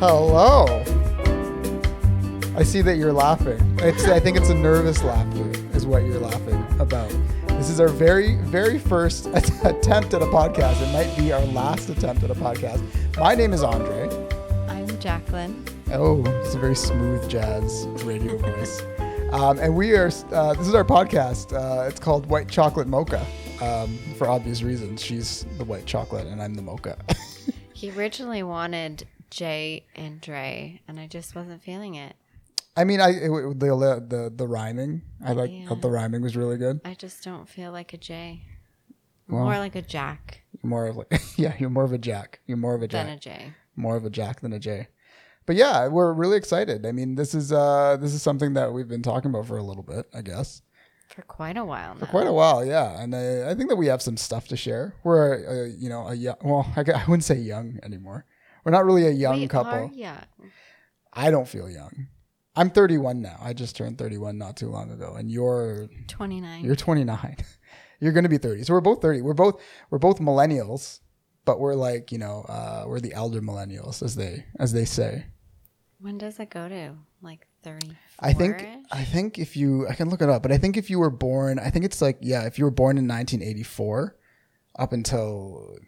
[0.00, 0.64] Hello.
[2.56, 3.58] I see that you're laughing.
[3.80, 7.12] It's, I think it's a nervous laughter, is what you're laughing about.
[7.48, 9.26] This is our very, very first
[9.64, 10.80] attempt at a podcast.
[10.82, 12.80] It might be our last attempt at a podcast.
[13.18, 14.08] My name is Andre.
[14.68, 15.64] I'm Jacqueline.
[15.90, 18.80] Oh, it's a very smooth jazz radio voice.
[19.32, 21.52] Um, and we are, uh, this is our podcast.
[21.52, 23.26] Uh, it's called White Chocolate Mocha
[23.60, 25.02] um, for obvious reasons.
[25.02, 26.96] She's the white chocolate and I'm the mocha.
[27.78, 32.16] He originally wanted Jay and Dre, and I just wasn't feeling it.
[32.76, 33.28] I mean, I it,
[33.58, 35.02] the, the the rhyming.
[35.24, 35.74] I like Yeah.
[35.80, 36.80] the rhyming was really good.
[36.84, 38.42] I just don't feel like a Jay.
[39.28, 42.40] Well- More like a Jack More of like, yeah, you're more of a Jack.
[42.46, 43.16] You're more of a than Jack.
[43.16, 43.52] a Jay.
[43.76, 44.88] more of a Jack than a Jay.
[45.44, 46.84] But yeah, we're really excited.
[46.86, 49.62] I mean, this is uh this is something that we've been talking about for a
[49.62, 50.62] little bit, I guess,
[51.08, 52.00] For quite a while now.
[52.00, 52.64] for quite a while.
[52.64, 54.94] Yeah, and I, I think that we have some stuff to share.
[55.04, 58.24] We're uh, you know a young, well, I, I wouldn't say young anymore.
[58.68, 59.72] We're not really a young we couple.
[59.72, 60.26] Are young.
[61.14, 62.08] I don't feel young.
[62.54, 63.38] I'm 31 now.
[63.40, 66.66] I just turned 31 not too long ago, and you're 29.
[66.66, 67.36] You're 29.
[68.00, 68.64] You're going to be 30.
[68.64, 69.22] So we're both 30.
[69.22, 69.58] We're both
[69.88, 71.00] we're both millennials,
[71.46, 75.24] but we're like, you know, uh, we're the elder millennials as they as they say.
[75.98, 76.92] when does it go to?
[77.22, 77.96] Like 30.
[78.20, 80.90] I think I think if you I can look it up, but I think if
[80.90, 84.14] you were born, I think it's like yeah, if you were born in 1984
[84.78, 85.78] up until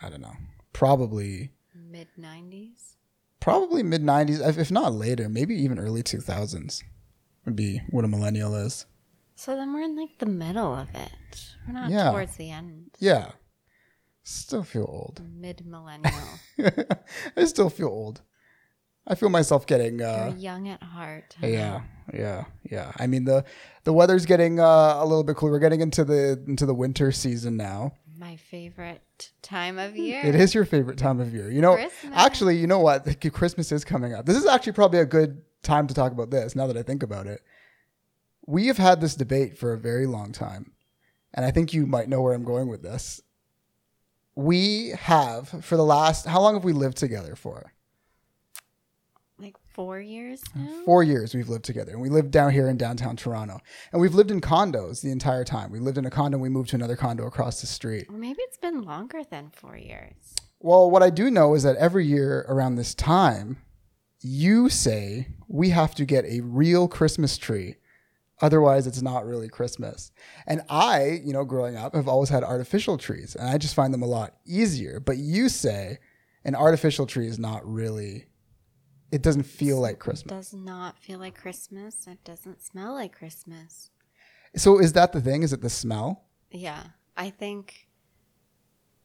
[0.00, 0.36] I don't know,
[0.72, 1.50] probably
[1.98, 2.94] mid 90s.
[3.40, 6.82] probably mid 90s, if- if not later, maybe even early 2000s
[7.44, 8.86] would be what a millennial is.
[9.34, 11.54] So then we're in like the middle of it.
[11.66, 12.10] We're not Yeah.
[12.10, 12.90] towards the end.
[12.98, 13.32] Yeah.
[14.24, 15.22] Still feel old.
[15.32, 16.12] Mid millennial.
[17.36, 18.20] I still feel old.
[19.06, 21.34] I feel myself getting uh You're young at heart.
[21.40, 21.82] yeah,
[22.12, 22.92] yeah, yeah.
[22.98, 23.44] I mean the
[23.84, 25.52] the weather's getting uh, a little bit cooler.
[25.52, 27.92] We're getting into the into the winter season now.
[28.18, 30.00] My favorite time of hmm.
[30.00, 30.22] year.
[30.24, 31.50] It is your favorite time of year.
[31.50, 32.12] You know, Christmas.
[32.14, 33.06] actually, you know what?
[33.32, 34.26] Christmas is coming up.
[34.26, 37.02] This is actually probably a good time to talk about this now that I think
[37.02, 37.42] about it.
[38.46, 40.72] We have had this debate for a very long time,
[41.32, 43.20] and I think you might know where I'm going with this.
[44.34, 47.72] We have for the last how long have we lived together for?
[49.78, 50.82] Four years uh, now?
[50.84, 53.60] Four years we've lived together, and we lived down here in downtown Toronto,
[53.92, 55.70] and we've lived in condos the entire time.
[55.70, 58.08] We lived in a condo, and we moved to another condo across the street.
[58.10, 60.34] Or maybe it's been longer than four years.
[60.58, 63.58] Well, what I do know is that every year around this time,
[64.20, 67.76] you say we have to get a real Christmas tree.
[68.40, 70.10] Otherwise, it's not really Christmas.
[70.48, 73.94] And I, you know, growing up, have always had artificial trees, and I just find
[73.94, 74.98] them a lot easier.
[74.98, 75.98] But you say
[76.44, 78.24] an artificial tree is not really,
[79.10, 80.32] it doesn't feel like Christmas.
[80.32, 82.06] It does not feel like Christmas.
[82.06, 83.90] It doesn't smell like Christmas.
[84.56, 85.42] So is that the thing?
[85.42, 86.24] Is it the smell?
[86.50, 86.82] Yeah.
[87.16, 87.88] I think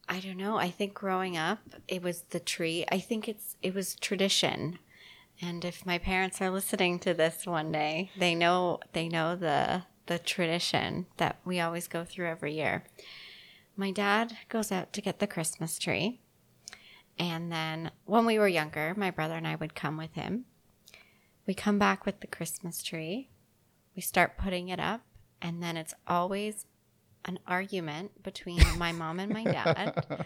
[0.10, 0.58] I don't know.
[0.58, 2.86] I think growing up it was the tree.
[2.92, 4.80] I think it's it was tradition.
[5.42, 9.84] And if my parents are listening to this one day, they know they know the
[10.06, 12.84] the tradition that we always go through every year.
[13.76, 16.20] My dad goes out to get the Christmas tree.
[17.20, 20.46] And then when we were younger, my brother and I would come with him.
[21.46, 23.30] We come back with the Christmas tree.
[23.96, 25.02] We start putting it up,
[25.42, 26.66] and then it's always
[27.26, 30.26] an argument between my mom and my dad.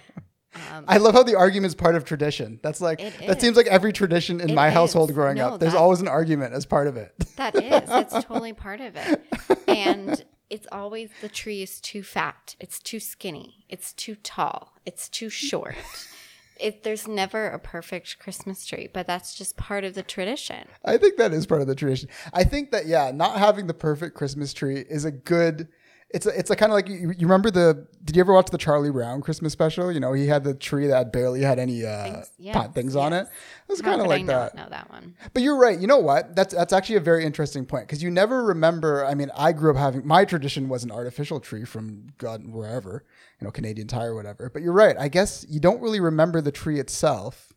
[0.72, 2.60] Um, I love how the argument is part of tradition.
[2.64, 3.42] That's like that is.
[3.42, 5.60] seems like every tradition in It my household growing No, up.
[5.60, 7.14] There's always an argument as part of it.
[7.36, 7.84] That is.
[7.90, 9.24] It's totally part of it.
[9.68, 12.56] And it's always the tree is too fat.
[12.60, 13.66] It's too skinny.
[13.68, 14.74] It's too tall.
[14.86, 15.76] It's too short.
[16.60, 20.68] It, there's never a perfect Christmas tree, but that's just part of the tradition.
[20.84, 22.10] I think that is part of the tradition.
[22.34, 25.68] I think that yeah, not having the perfect Christmas tree is a good.
[26.10, 27.86] It's a, it's a kind of like you, you remember the.
[28.06, 29.92] Did you ever watch the Charlie Brown Christmas special?
[29.92, 32.16] You know, he had the tree that barely had any uh, Things-
[32.54, 33.28] pot yes, things on it.
[33.28, 33.28] yes.
[33.28, 34.56] It was kind of like I that.
[34.56, 35.16] know that one?
[35.34, 35.78] But you're right.
[35.78, 36.34] You know what?
[36.34, 39.06] That's that's actually a very interesting point because you never remember.
[39.06, 43.04] I mean, I grew up having my tradition was an artificial tree from God wherever,
[43.42, 44.50] you know, Canadian Tire, or whatever.
[44.50, 44.96] But you're right.
[44.98, 47.52] I guess you don't really remember the tree itself.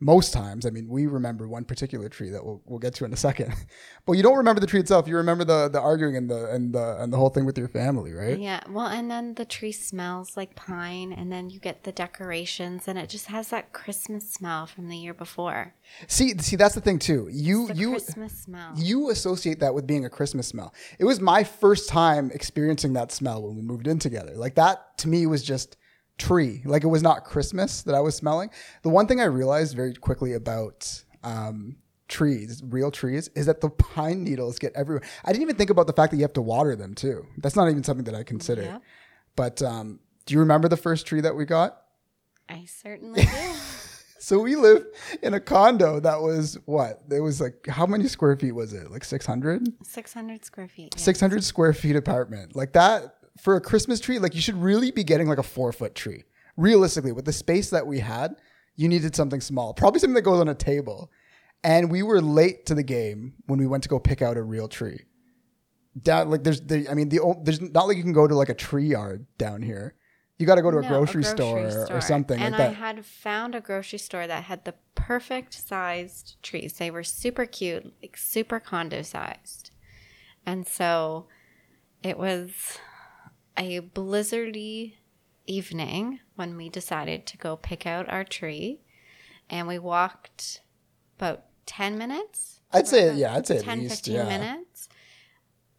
[0.00, 3.12] Most times, I mean, we remember one particular tree that we'll, we'll get to in
[3.12, 3.52] a second,
[4.06, 5.08] but you don't remember the tree itself.
[5.08, 7.66] You remember the the arguing and the and the and the whole thing with your
[7.66, 8.38] family, right?
[8.38, 8.60] Yeah.
[8.68, 12.96] Well, and then the tree smells like pine, and then you get the decorations, and
[12.96, 15.74] it just has that Christmas smell from the year before.
[16.06, 17.28] See, see, that's the thing too.
[17.32, 18.74] You you Christmas smell.
[18.76, 20.72] you associate that with being a Christmas smell.
[21.00, 24.36] It was my first time experiencing that smell when we moved in together.
[24.36, 25.76] Like that to me was just
[26.18, 26.62] tree.
[26.64, 28.50] Like it was not Christmas that I was smelling.
[28.82, 31.76] The one thing I realized very quickly about um,
[32.08, 35.02] trees, real trees, is that the pine needles get everywhere.
[35.24, 37.26] I didn't even think about the fact that you have to water them too.
[37.38, 38.62] That's not even something that I consider.
[38.62, 38.82] Yep.
[39.36, 41.82] But um, do you remember the first tree that we got?
[42.48, 43.28] I certainly do.
[44.18, 44.84] so we live
[45.22, 47.02] in a condo that was what?
[47.10, 48.90] It was like how many square feet was it?
[48.90, 49.72] Like 600?
[49.82, 50.94] 600 square feet.
[50.96, 51.02] yeah.
[51.02, 52.56] 600 square feet apartment.
[52.56, 55.72] Like that for a Christmas tree, like you should really be getting like a four
[55.72, 56.24] foot tree.
[56.56, 58.34] Realistically, with the space that we had,
[58.76, 61.10] you needed something small, probably something that goes on a table.
[61.64, 64.42] And we were late to the game when we went to go pick out a
[64.42, 65.02] real tree.
[66.00, 68.34] Down like there's the I mean the old, there's not like you can go to
[68.34, 69.94] like a tree yard down here.
[70.38, 72.74] You got to go to a, No, grocery store, or something And like I that.
[72.74, 76.74] had found a grocery store that had the perfect sized trees.
[76.74, 79.72] They were super cute, like super condo sized.
[80.46, 81.26] And so
[82.04, 82.78] it was
[83.58, 84.94] a blizzardy
[85.46, 88.80] evening when we decided to go pick out our tree.
[89.50, 90.60] And we walked
[91.18, 92.60] about 10 minutes.
[92.72, 94.24] I'd say yeah, I'd say at 10, least 15 yeah.
[94.24, 94.88] minutes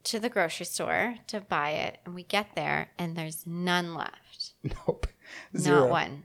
[0.06, 2.00] to the grocery store to buy it.
[2.06, 4.54] And we get there and there's none left.
[4.64, 5.08] Nope.
[5.56, 5.82] Zero.
[5.82, 6.24] Not one.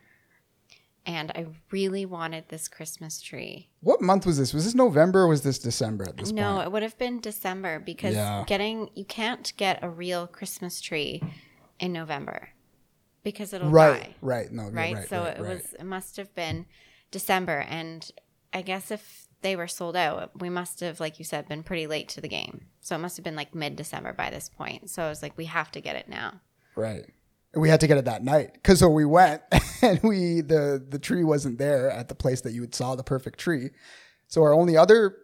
[1.07, 3.69] And I really wanted this Christmas tree.
[3.81, 4.55] What month was this?
[4.55, 6.67] Was this November or was this December at this No, point?
[6.67, 8.45] it would have been December because Yeah.
[8.47, 11.23] getting you can't get a real Christmas tree
[11.79, 12.49] in November
[13.23, 14.15] because it'll Right, die.
[14.23, 14.51] right.
[14.51, 14.95] No, Right?
[14.95, 15.09] right.
[15.09, 15.55] so right, it right.
[15.57, 16.65] was it must have been
[17.11, 18.11] December and
[18.55, 21.87] I guess if they were sold out, we must have, like you said, been pretty
[21.87, 22.69] late to the game.
[22.81, 24.89] So it must have been like mid December by this point.
[24.89, 26.41] So I was like, we have to get it now.
[26.77, 27.05] Right.
[27.57, 29.43] We had to get it that night because so we went
[29.83, 33.05] and we the the tree wasn't there at the place that you had saw the
[33.05, 33.71] perfect tree.
[34.29, 35.17] So our only other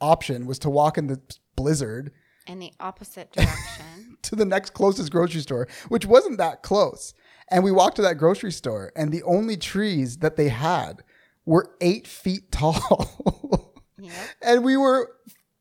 [0.00, 1.20] option was to walk in the
[1.56, 2.12] blizzard
[2.46, 4.16] In the opposite direction.
[4.22, 7.14] to the next closest grocery store, which wasn't that close.
[7.50, 11.02] And we walked to that grocery store, and the only trees that they had
[11.46, 13.74] were eight feet tall.
[13.98, 14.12] yep.
[14.42, 15.10] and we were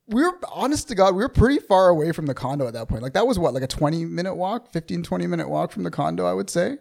[0.07, 2.87] we were honest to god we were pretty far away from the condo at that
[2.87, 5.83] point like that was what like a 20 minute walk 15 20 minute walk from
[5.83, 6.77] the condo i would say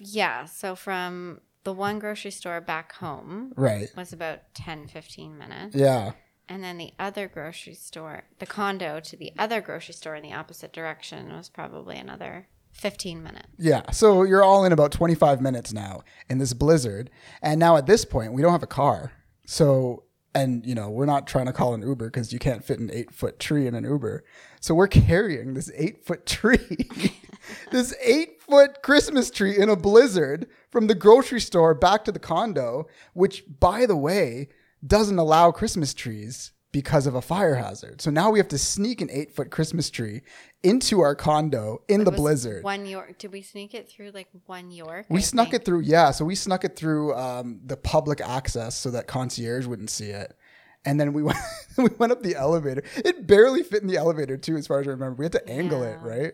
[0.00, 0.46] Yeah.
[0.46, 5.74] So from the one grocery store back home right was about 10, 15 minutes.
[5.76, 6.12] yeah
[6.48, 10.32] And then the other grocery store, the condo to the other grocery store in the
[10.32, 13.48] opposite direction was probably another 15 minutes.
[13.58, 17.10] yeah so you're all in about 25 minutes now in this blizzard
[17.42, 19.12] and now at this point we don't have a car
[19.46, 20.02] so
[20.36, 22.90] and you know we're not trying to call an uber because you can't fit an
[22.92, 24.24] eight foot tree in an uber.
[24.60, 26.90] So we're carrying this eight foot tree
[27.70, 32.18] this eight foot christmas tree in a blizzard from the grocery store back to the
[32.18, 34.48] condo which by the way
[34.86, 39.00] doesn't allow christmas trees because of a fire hazard so now we have to sneak
[39.00, 40.20] an eight foot christmas tree
[40.62, 43.18] into our condo in the blizzard One York.
[43.18, 45.06] Did we sneak it through like one York?
[45.08, 45.62] we I snuck think?
[45.62, 46.10] it through, yeah.
[46.10, 50.36] So we snuck it through um, the public access so that concierge wouldn't see it.
[50.84, 51.38] And then we went,
[51.78, 52.82] we went up the elevator.
[52.96, 55.14] It barely fit in the elevator too, as far as I remember.
[55.16, 56.32] We had to angle it, right?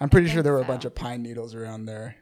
[0.00, 2.16] I'm pretty sure there were a bunch of pine needles around there.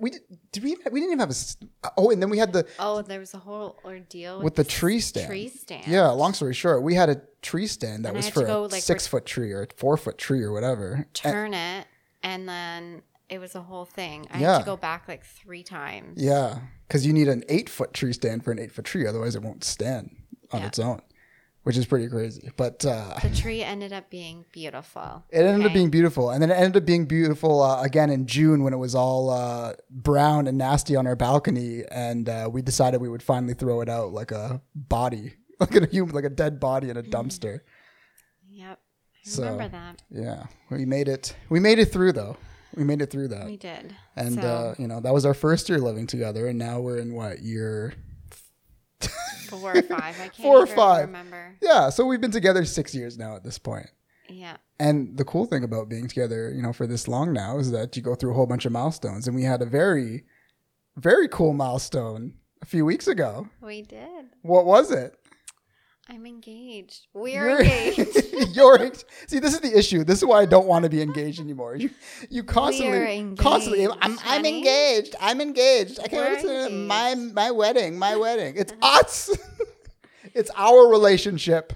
[0.00, 0.70] We did, did we?
[0.90, 3.38] We didn't even have a Oh, and then we had the Oh, there was a
[3.38, 5.26] whole ordeal with the tree stand.
[5.28, 5.86] Tree stand.
[5.86, 6.08] Yeah.
[6.08, 8.82] Long story short, we had a tree stand that And was for go, a like,
[8.82, 10.92] six foot tree or a four foot tree or whatever.
[10.92, 11.86] And- Turn it,
[12.22, 14.26] and then it was a whole thing.
[14.30, 14.58] I had Yeah.
[14.60, 16.22] to go back like three times.
[16.22, 19.34] Yeah, because you need an eight foot tree stand for an eight foot tree, otherwise
[19.36, 20.16] it won't stand
[20.50, 20.66] on Yeah.
[20.68, 21.02] its own,
[21.64, 22.50] which is pretty crazy.
[22.56, 25.24] But uh, The tree ended up being beautiful.
[25.30, 28.26] it ended up being beautiful, and then it ended up being beautiful uh, again in
[28.26, 32.62] June when it was all uh, brown and nasty on our balcony, and uh, we
[32.62, 36.30] decided we would finally throw it out like a body, like a human, like a
[36.30, 37.60] dead body in a dumpster.
[38.48, 38.78] Yep.
[39.26, 40.02] I So- remember that.
[40.10, 41.34] Yeah, we made it.
[41.48, 42.36] We made it through though.
[42.76, 43.46] We made it through that.
[43.46, 43.94] We did.
[44.16, 46.98] And so, uh, you know that was our first year living together, and now we're
[46.98, 47.94] in what year
[49.60, 50.14] four or five.
[50.20, 51.06] I can't Four or five.
[51.06, 51.56] remember.
[51.62, 53.88] Yeah, so we've been together six years now at this point.
[54.28, 54.56] Yeah.
[54.80, 57.96] And the cool thing about being together, you know, for this long now is that
[57.96, 59.26] you go through a whole bunch of milestones.
[59.26, 60.24] And we had a very,
[60.96, 63.48] very cool milestone a few weeks ago.
[63.60, 64.26] We did.
[64.42, 65.16] What was it?
[66.08, 67.06] I'm engaged.
[67.14, 68.26] We're You're- engaged.
[68.54, 68.90] You're
[69.26, 69.38] see.
[69.38, 70.04] This is the issue.
[70.04, 71.76] This is why I don't want to be engaged anymore.
[71.76, 71.90] You,
[72.28, 73.88] you constantly, engaged, constantly.
[74.02, 75.16] I'm, I'm engaged.
[75.18, 76.00] I'm engaged.
[76.00, 77.98] I can't wait to my my wedding.
[77.98, 78.54] My wedding.
[78.56, 79.30] It's us.
[80.34, 81.72] it's our relationship.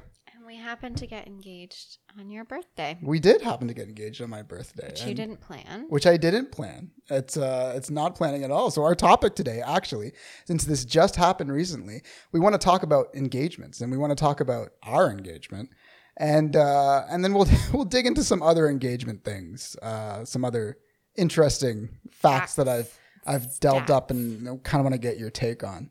[0.68, 4.42] Happened to get engaged on your birthday, We did happen to get engaged on my
[4.42, 4.88] birthday.
[4.90, 5.86] which you didn't plan.
[5.88, 6.90] which I didn't plan.
[7.08, 8.70] It's uh, it's not planning at all.
[8.70, 10.12] So our topic today, actually,
[10.44, 14.14] since this just happened recently, we want to talk about engagements and we want to
[14.26, 15.70] talk about our engagement,
[16.18, 20.76] and uh, and then we'll we'll dig into some other engagement things, uh, some other
[21.16, 22.92] interesting facts that I've
[23.26, 25.90] I've delved up and kind of want to get your take on.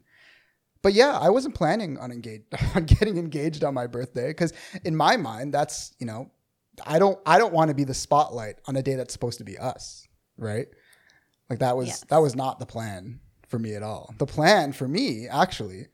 [0.82, 2.44] But yeah, I wasn't planning on engage
[2.76, 4.54] on getting engaged on my birthday because
[4.84, 6.32] in my mind, that's you know,
[6.86, 9.44] I don't I don't want to be the spotlight on a day that's supposed to
[9.44, 10.08] be us,
[10.38, 10.68] right?
[11.50, 12.06] Like that was Yes.
[12.10, 14.14] that was not the plan for me at all.
[14.18, 15.88] The plan for me actually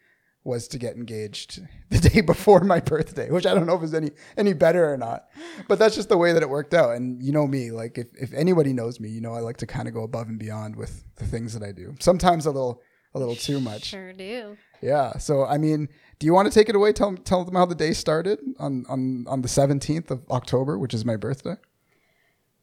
[0.46, 3.94] was to get engaged the day before my birthday, which I don't know if it's
[3.94, 5.30] any any better or not.
[5.70, 6.96] But that's just the way that it worked out.
[6.96, 9.66] And you know me, like if, if anybody knows me, you know I like to
[9.68, 11.96] kind of go above and beyond with the things that I do.
[12.00, 12.82] Sometimes a little
[13.16, 13.86] a little too much.
[13.86, 14.58] Sure do.
[14.84, 15.18] Yeah.
[15.18, 15.88] So I mean,
[16.20, 16.92] do you want to take it away?
[16.94, 20.94] Tell tell them how the day started on on on the seventeenth of October, which
[20.94, 21.56] is my birthday.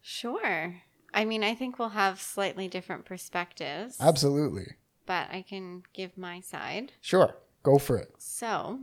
[0.03, 0.83] Sure.
[1.13, 3.97] I mean, I think we'll have slightly different perspectives.
[4.01, 4.77] Absolutely.
[5.07, 6.93] But I can give my side.
[7.01, 7.35] Sure.
[7.63, 8.13] Go for it.
[8.19, 8.79] So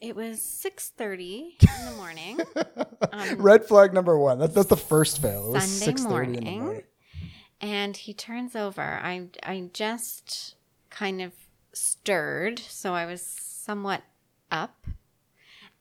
[0.00, 2.40] it was six thirty in the morning.
[3.12, 4.38] um, Red flag number one.
[4.38, 5.48] That's that's the first fail.
[5.48, 6.82] It was Sunday morning, morning,
[7.60, 8.82] and he turns over.
[8.82, 10.54] I I just
[10.90, 11.32] kind of
[11.76, 14.02] stirred, so I was somewhat
[14.50, 14.86] up.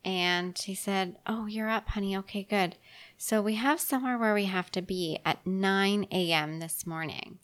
[0.04, 2.16] And he said, "Oh, you're up, honey.
[2.18, 2.76] Okay, good.
[3.18, 6.60] So we have somewhere where we have to be at 9 a.m.
[6.60, 7.40] this morning,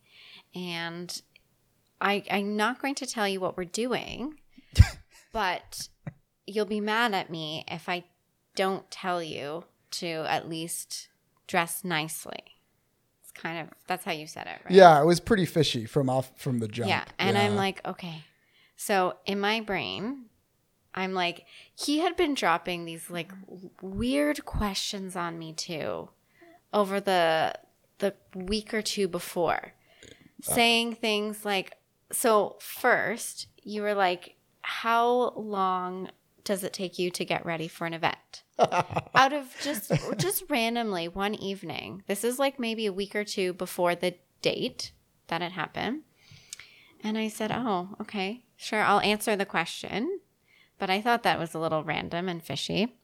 [0.53, 1.21] and
[1.99, 4.39] I, I'm not going to tell you what we're doing,
[5.33, 5.87] but
[6.45, 8.03] you'll be mad at me if I
[8.55, 11.09] don't tell you to at least
[11.47, 12.43] dress nicely.
[13.21, 14.71] It's kind of that's how you said it, right?
[14.73, 16.89] Yeah, it was pretty fishy from off from the jump.
[16.89, 17.43] Yeah, and yeah.
[17.43, 18.23] I'm like, okay.
[18.83, 20.25] So in my brain,
[20.95, 21.45] I'm like,
[21.75, 23.31] he had been dropping these like
[23.79, 26.09] weird questions on me too
[26.73, 27.53] over the
[27.99, 29.73] the week or two before.
[30.41, 31.75] Saying things like,
[32.11, 36.09] so first, you were like, how long
[36.43, 38.41] does it take you to get ready for an event?
[39.13, 42.01] Out of just just randomly one evening.
[42.07, 44.91] This is like maybe a week or two before the date
[45.27, 46.01] that it happened.
[47.03, 48.43] And I said, "Oh, okay.
[48.61, 50.19] Sure, I'll answer the question."
[50.77, 52.95] But I thought that was a little random and fishy.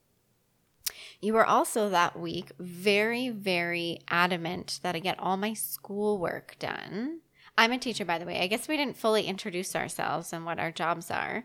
[1.20, 7.22] You were also that week very, very adamant that I get all my schoolwork done
[7.58, 8.40] I'm a teacher, by the way.
[8.40, 11.44] I guess we didn't fully introduce ourselves and what our jobs are,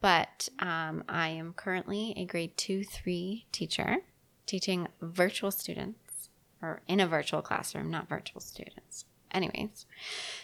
[0.00, 3.98] but um, I am currently a grade two, three teacher
[4.44, 6.28] teaching virtual students
[6.60, 9.06] or in a virtual classroom, not virtual students.
[9.34, 9.84] Anyways,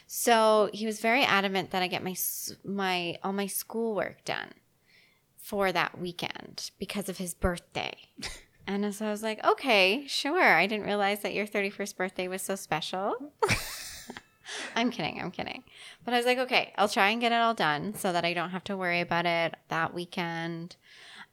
[0.06, 2.16] so he was very adamant that I get my
[2.64, 4.52] my all my schoolwork done
[5.36, 7.94] for that weekend because of his birthday.
[8.66, 10.42] and so I was like, okay, sure.
[10.42, 13.32] I didn't realize that your 31st birthday was so special.
[14.76, 15.20] I'm kidding.
[15.20, 15.64] I'm kidding.
[16.04, 18.34] But I was like, okay, I'll try and get it all done so that I
[18.34, 20.76] don't have to worry about it that weekend.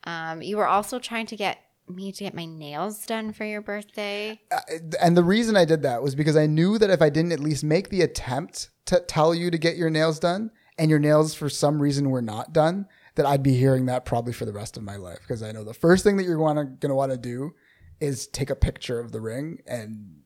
[0.04, 1.60] Um, you were also trying to get
[1.90, 4.40] me to get my nails done for your birthday.
[4.52, 4.60] Uh,
[5.02, 7.40] and the reason I did that was because I knew that if I didn't at
[7.40, 11.34] least make the attempt to tell you to get your nails done and your nails
[11.34, 14.78] for some reason were not done, that I'd be hearing that probably for the rest
[14.78, 15.20] of my life.
[15.22, 17.54] Because I know the first thing that you're wanna, gonna want to do
[18.00, 20.22] is take a picture of the ring and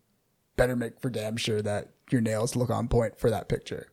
[0.58, 3.88] better make for damn sure that your nails look on point for that picture.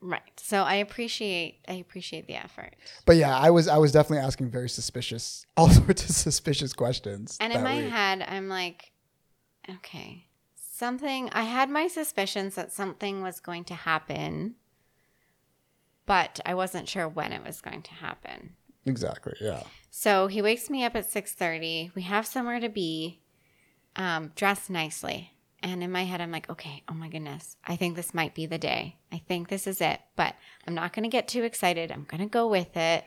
[0.00, 0.22] Right.
[0.36, 2.76] So I appreciate I appreciate the effort.
[3.04, 7.36] But yeah, I was I was definitely asking very suspicious all sorts of suspicious questions.
[7.40, 7.90] And in my week.
[7.90, 8.92] head, I'm like,
[9.68, 10.26] okay,
[10.56, 14.54] something I had my suspicions that something was going to happen,
[16.06, 18.54] but I wasn't sure when it was going to happen.
[18.86, 19.34] Exactly.
[19.40, 19.64] Yeah.
[19.90, 21.90] So he wakes me up at six thirty.
[21.96, 23.20] We have somewhere to be,
[23.96, 25.32] um, dressed nicely.
[25.62, 28.46] And in my head, I'm like, okay, oh my goodness, I think this might be
[28.46, 28.96] the day.
[29.12, 30.00] I think this is it.
[30.14, 30.34] But
[30.66, 31.90] I'm not going to get too excited.
[31.90, 33.04] I'm going to go with it.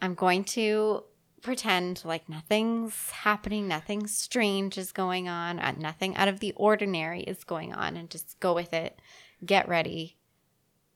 [0.00, 1.04] I'm going to
[1.42, 7.22] pretend like nothing's happening, nothing strange is going on, uh, nothing out of the ordinary
[7.22, 9.00] is going on, and just go with it.
[9.44, 10.16] Get ready.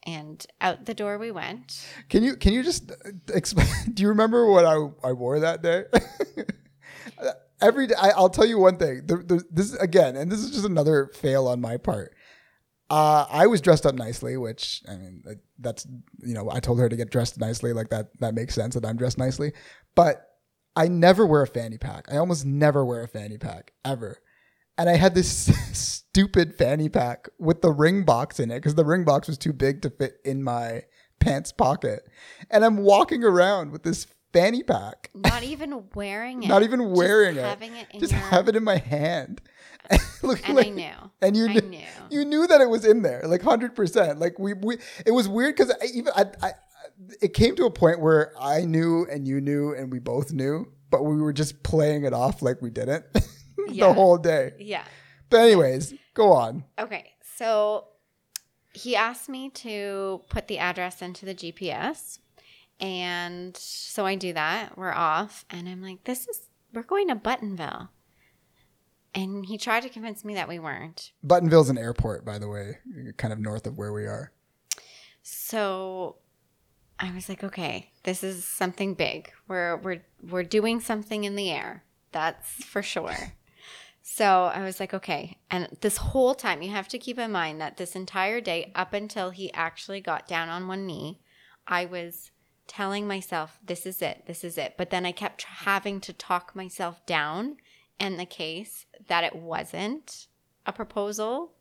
[0.05, 1.85] And out the door we went.
[2.09, 2.95] Can you can you just uh,
[3.35, 3.67] explain?
[3.93, 5.85] Do you remember what I I wore that day?
[7.61, 9.03] every day, I, will tell you one thing.
[9.07, 12.15] The, the, this again, and this is just another fail on my part.
[12.89, 15.25] Uh, I was dressed up nicely, which I mean,
[15.59, 15.87] that's
[16.21, 18.17] you know, I told her to get dressed nicely, like that.
[18.21, 19.53] That makes sense that I'm dressed nicely,
[19.95, 20.27] but
[20.77, 22.07] I never wear a fanny pack.
[22.13, 24.19] I almost never wear a fanny pack ever.
[24.79, 25.29] And I had this
[25.73, 29.55] stupid fanny pack with the ring box in it because the ring box was too
[29.55, 30.83] big to fit in my
[31.19, 32.03] pants pocket.
[32.51, 35.11] And I'm walking around with this fanny pack.
[35.15, 36.49] Not even wearing it.
[36.49, 37.49] Not even wearing just it.
[37.49, 38.21] Having it just your...
[38.21, 39.41] have it in my hand.
[39.91, 40.93] and like, I knew.
[41.23, 41.81] And you knew, knew,
[42.11, 44.19] You knew that it was in there, like hundred percent.
[44.19, 44.79] Like we, we.
[45.05, 46.51] It was weird because I even I, I,
[47.21, 50.73] it came to a point where I knew and you knew and we both knew,
[50.91, 53.05] but we were just playing it off like we didn't
[53.69, 54.53] the whole day.
[54.59, 54.85] Yeah.
[55.31, 56.65] But anyways, go on.
[56.79, 57.89] Okay, so
[58.73, 62.19] he asked me to put the address into the GPS
[62.81, 64.77] and so I do that.
[64.77, 65.45] We're off.
[65.51, 67.89] And I'm like, this is, we're going to Buttonville.
[69.15, 71.13] And he tried to convince me that we weren't.
[71.25, 72.79] Buttonville's an airport, by the way,
[73.17, 74.33] kind of north of where we are.
[75.23, 76.17] So
[77.01, 79.33] I was like, okay, this is something big.
[79.49, 81.85] We're we're we're doing something in the air.
[82.13, 83.33] That's for sure.
[84.03, 85.39] So I was like, okay.
[85.51, 88.93] And this whole time, you have to keep in mind that this entire day, up
[88.93, 91.21] until he actually got down on one knee,
[91.67, 92.31] I was
[92.67, 94.75] telling myself, this is it, this is it.
[94.77, 97.57] But then I kept having to talk myself down
[97.99, 100.27] in the case that it wasn't
[100.67, 101.53] a proposal.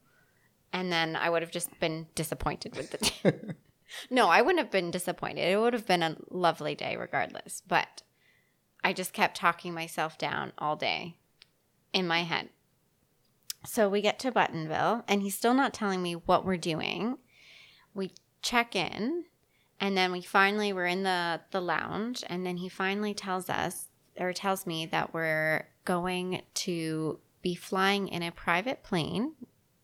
[0.74, 2.98] And then I would have just been disappointed with the.
[2.98, 3.54] day.
[4.10, 5.42] no, I wouldn't have been disappointed.
[5.42, 7.62] It would have been a lovely day regardless.
[7.66, 8.02] But
[8.84, 11.18] I just kept talking myself down all day
[11.94, 12.50] in my head.
[13.66, 17.18] So we get to Buttonville, and he's still not telling me what we're doing.
[17.94, 19.26] We check in,
[19.80, 23.88] and then we finally we're in the the lounge, and then he finally tells us
[24.18, 29.34] or tells me that we're going to be flying in a private plane,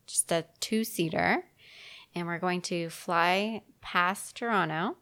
[0.08, 1.44] just a two seater,
[2.16, 4.96] and we're going to fly past Toronto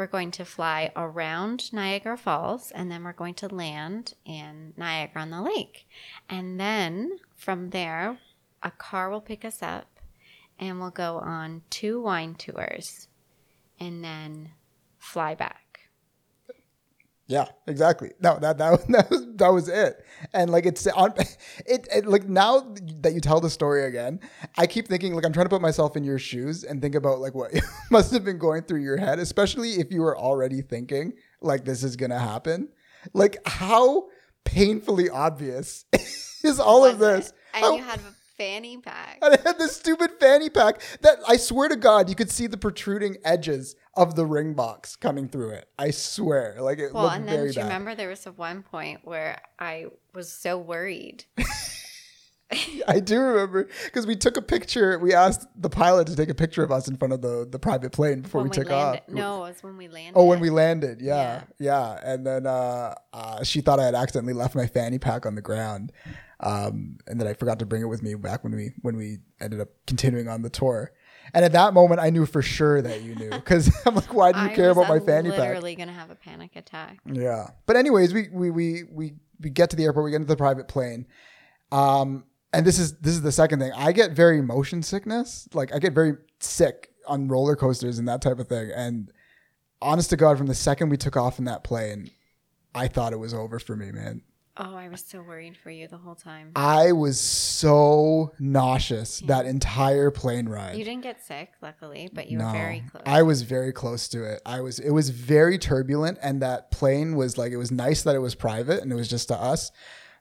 [0.00, 5.20] we're going to fly around Niagara Falls and then we're going to land in Niagara
[5.20, 5.86] on the Lake.
[6.26, 8.18] And then from there,
[8.62, 10.00] a car will pick us up
[10.58, 13.08] and we'll go on two wine tours
[13.80, 14.50] and then
[14.98, 15.56] fly back.
[17.26, 18.10] Yeah, exactly.
[18.20, 20.04] No, that that that was, that was it.
[20.34, 21.12] And like it's on
[21.66, 24.18] it, it like now that you tell the story again,
[24.58, 27.20] I keep thinking like I'm trying to put myself in your shoes and think about
[27.20, 27.52] like what
[27.90, 31.84] must have been going through your head, especially if you were already thinking like this
[31.84, 32.68] is going to happen.
[33.14, 34.08] Like how
[34.44, 35.84] painfully obvious
[36.42, 37.28] is all Was of this?
[37.28, 37.34] it?
[37.54, 39.18] And How- you had a fanny pack.
[39.22, 42.46] and it had this stupid fanny pack that I swear to God, you could see
[42.46, 45.68] the protruding edges of the ring box coming through it.
[45.78, 47.64] I swear, like it Well, looked and then very do you bad.
[47.66, 51.24] remember there was a one point where I was so worried.
[52.88, 54.98] I do remember because we took a picture.
[54.98, 57.60] We asked the pilot to take a picture of us in front of the, the
[57.60, 58.98] private plane before when we took off.
[59.06, 60.18] No, it was when we landed.
[60.18, 64.32] Oh, when we landed, yeah, yeah, and then uh, uh, she thought I had accidentally
[64.32, 65.92] left my fanny pack on the ground,
[66.40, 69.18] um, and then I forgot to bring it with me back when we when we
[69.40, 70.92] ended up continuing on the tour.
[71.32, 74.32] And at that moment, I knew for sure that you knew because I'm like, why
[74.32, 75.38] do you I care about my fanny pack?
[75.38, 76.98] literally gonna have a panic attack.
[77.04, 77.48] Yeah.
[77.66, 80.36] But anyways, we we we we we get to the airport, we get into the
[80.36, 81.06] private plane.
[81.70, 83.72] Um and this is this is the second thing.
[83.76, 85.48] I get very motion sickness.
[85.52, 88.70] Like I get very sick on roller coasters and that type of thing.
[88.74, 89.12] And
[89.82, 92.10] honest to God, from the second we took off in that plane,
[92.74, 94.22] I thought it was over for me, man.
[94.62, 96.52] Oh, I was so worried for you the whole time.
[96.54, 100.76] I was so nauseous that entire plane ride.
[100.76, 103.02] You didn't get sick, luckily, but you were very close.
[103.06, 104.42] I was very close to it.
[104.44, 108.14] I was it was very turbulent and that plane was like it was nice that
[108.14, 109.72] it was private and it was just to us.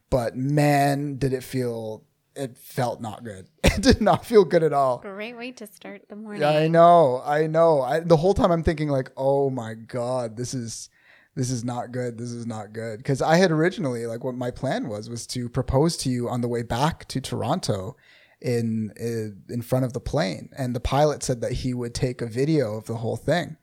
[0.09, 3.47] But man, did it feel it felt not good.
[3.79, 4.97] It did not feel good at all.
[4.97, 6.41] Great way to start the morning.
[6.41, 7.21] Yeah, I know.
[7.23, 7.81] I know.
[7.81, 10.89] I, the whole time I'm thinking like, "Oh my god, this is
[11.39, 12.17] this is not good.
[12.17, 15.49] This is not good." Cuz I had originally like what my plan was was to
[15.49, 17.95] propose to you on the way back to Toronto
[18.41, 22.21] in in in front of the plane and the pilot said that he would take
[22.21, 23.57] a video of the whole thing.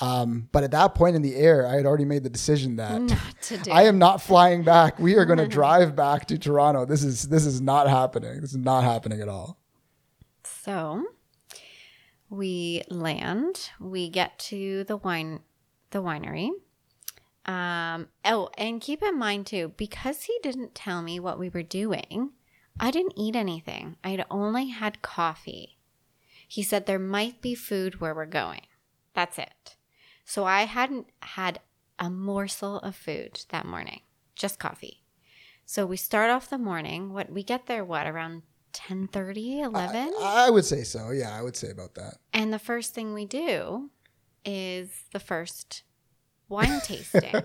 [0.00, 3.00] Um, but at that point in the air, I had already made the decision that
[3.00, 3.70] Not to do.
[3.70, 4.98] I am not flying back.
[4.98, 6.84] We are going to drive back to Toronto.
[6.84, 8.40] This is this is not happening.
[8.40, 9.58] This is not happening at all.
[10.44, 11.04] So
[12.30, 13.70] we land.
[13.80, 15.40] We get to the wine,
[15.90, 16.50] the winery.
[17.48, 21.62] Um, oh, and keep in mind too, because he didn't tell me what we were
[21.62, 22.32] doing,
[22.78, 23.96] I didn't eat anything.
[24.04, 25.78] I'd only had coffee.
[26.46, 28.66] He said there might be food where we're going.
[29.14, 29.76] That's it.
[30.26, 31.60] So I hadn't had
[31.98, 34.02] a morsel of food that morning,
[34.36, 35.02] just coffee.
[35.64, 37.14] So we start off the morning.
[37.14, 38.42] What we get there, what around
[38.74, 40.12] 10 11?
[40.20, 41.10] I, I would say so.
[41.10, 42.18] Yeah, I would say about that.
[42.32, 43.90] And the first thing we do
[44.44, 45.82] is the first
[46.48, 47.42] wine tasting.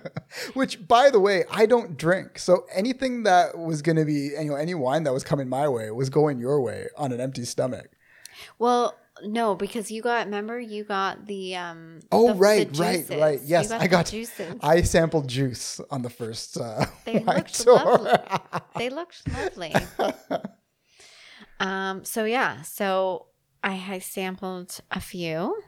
[0.53, 2.39] Which, by the way, I don't drink.
[2.39, 5.67] So anything that was going to be, you know, any wine that was coming my
[5.67, 7.89] way was going your way on an empty stomach.
[8.59, 13.05] well, no, because you got remember you got the um Oh, the- the right, right,
[13.11, 13.39] right.
[13.45, 14.07] Yes, got I got.
[14.07, 14.55] juices.
[14.61, 16.57] I sampled juice on the first.
[16.57, 17.75] Uh, They looked tour.
[17.75, 18.11] lovely.
[18.77, 19.73] they looked lovely.
[21.59, 23.27] um so yeah, so
[23.63, 25.61] I had sampled a few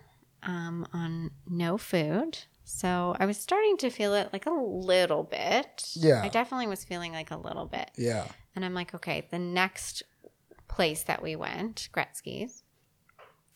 [0.43, 2.39] um on no food.
[2.65, 5.87] So I was starting to feel it like a little bit.
[5.93, 6.21] Yeah.
[6.23, 7.91] I definitely was feeling like a little bit.
[7.95, 8.25] yeah.
[8.55, 10.01] And I'm like, okay, the next
[10.67, 12.63] place that we went, Gretzky's,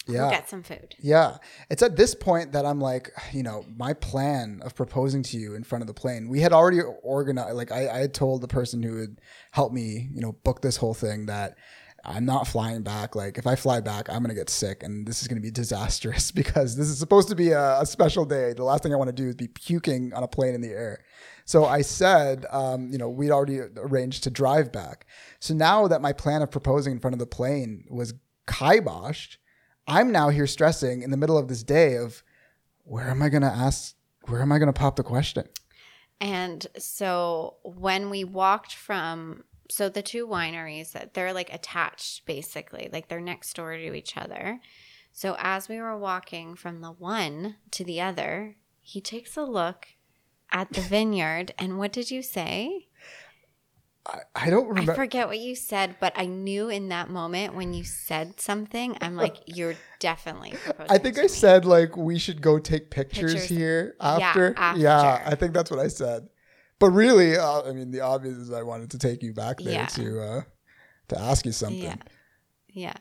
[0.07, 0.23] Yeah.
[0.23, 0.93] we'll get some food.
[0.99, 1.37] Yeah.
[1.69, 5.55] It's at this point that I'm like, you know, my plan of proposing to you
[5.55, 8.47] in front of the plane, we had already organized, like, I, I had told the
[8.47, 11.55] person who would help me, you know, book this whole thing that
[12.05, 13.15] I'm not flying back.
[13.15, 16.31] Like if I fly back, I'm gonna get sick, and this is gonna be disastrous
[16.31, 18.53] because this is supposed to be a, a special day.
[18.53, 20.69] The last thing I want to do is be puking on a plane in the
[20.69, 21.03] air.
[21.45, 25.07] So I said, um, you know, we'd already arranged to drive back.
[25.39, 28.13] So now that my plan of proposing in front of the plane was
[28.47, 29.37] kiboshed,
[29.87, 32.23] I'm now here stressing in the middle of this day of
[32.83, 33.95] where am I gonna ask?
[34.27, 35.45] Where am I gonna pop the question?
[36.21, 42.89] And so when we walked from so the two wineries that they're like attached basically,
[42.91, 44.59] like they're next door to each other.
[45.11, 49.87] So as we were walking from the one to the other, he takes a look
[50.51, 52.87] at the vineyard and what did you say?
[54.05, 54.95] I, I don't I remember.
[54.95, 59.15] forget what you said, but I knew in that moment when you said something, I'm
[59.15, 60.53] like, you're definitely.
[60.89, 61.27] I think I me.
[61.27, 63.49] said like we should go take pictures, Pictures.
[63.49, 64.53] here Yeah, after.
[64.57, 64.79] after.
[64.81, 66.29] Yeah, I think that's what I said.
[66.79, 69.73] But really, uh, I mean, the obvious is I wanted to take you back there
[69.73, 69.85] Yeah.
[69.87, 70.41] to uh,
[71.09, 71.81] to ask you something.
[71.81, 71.95] Yeah.
[72.69, 72.93] Yeah.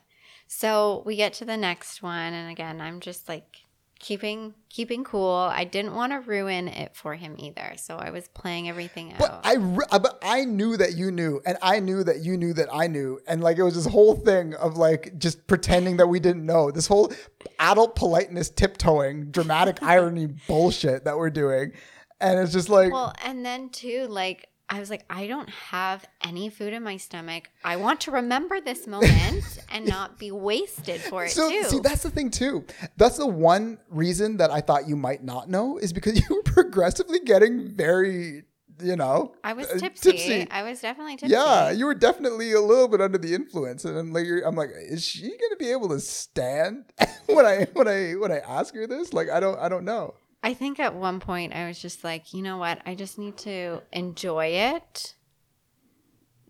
[0.47, 3.59] So we get to the next one and again I'm just like
[4.01, 5.35] keeping keeping cool.
[5.53, 7.75] I didn't want to ruin it for him either.
[7.77, 9.19] So I was playing everything out.
[9.19, 12.37] But I, re- uh, but I knew that you knew, and I knew that you
[12.37, 15.97] knew that I knew, and like it was this whole thing of like just pretending
[15.97, 16.71] that we didn't know.
[16.71, 17.13] This whole
[17.59, 21.73] adult politeness, tiptoeing, dramatic irony bullshit that we're doing,
[22.21, 26.05] and it's just like, well, and then too like I was like I don't have
[26.23, 27.51] any food in my stomach.
[27.65, 31.65] I want to remember this moment and not be wasted for it so too.
[31.65, 32.65] see, that's the thing too.
[32.97, 36.43] That's the one reason that I thought you might not know is because you were
[36.43, 38.43] progressively getting very,
[38.83, 40.47] you know, I was uh, tipsy.
[40.51, 41.33] I was definitely tipsy.
[41.33, 44.71] Yeah, you were definitely a little bit under the influence, and I'm like, I'm like,
[44.75, 46.85] is she gonna be able to stand
[47.27, 49.15] when I when I when I ask her this?
[49.15, 50.15] Like, I don't I don't know.
[50.43, 52.81] I think at one point I was just like, you know what?
[52.87, 55.15] I just need to enjoy it,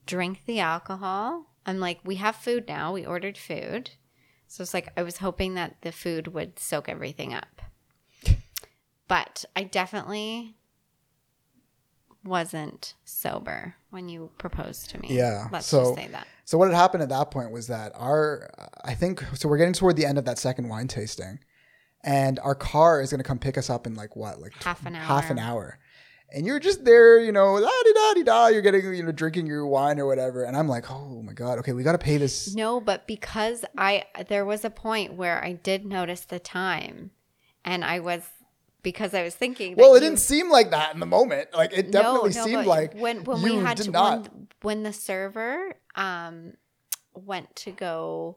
[0.07, 1.47] drink the alcohol.
[1.65, 2.93] I'm like, we have food now.
[2.93, 3.91] We ordered food.
[4.47, 7.63] So it's like, I was hoping that the food would soak everything up.
[9.07, 10.57] But I definitely
[12.25, 15.09] wasn't sober when you proposed to me.
[15.11, 16.27] Yeah, Let's so- just say that.
[16.45, 18.51] So what had happened at that point was that our
[18.83, 21.41] I think so we're getting toward the end of that second wine tasting,
[22.05, 24.95] and our car is gonna come pick us up in like what like Half an
[24.95, 25.79] hour half an hour.
[26.31, 28.47] And you're just there, you know, la di da di da.
[28.49, 30.45] You're getting, you know, drinking your wine or whatever.
[30.45, 32.55] And I'm like, oh my god, okay, we got to pay this.
[32.55, 37.13] No, but because I there was a point where I did notice the time,
[37.65, 38.23] and I was
[38.83, 39.75] because I was thinking.
[39.75, 41.55] That Well, it you- didn't seem like that in the moment.
[41.55, 44.23] Like it definitely seemed like when when we had to not.
[44.31, 46.53] when, when the server um
[47.15, 48.37] went to go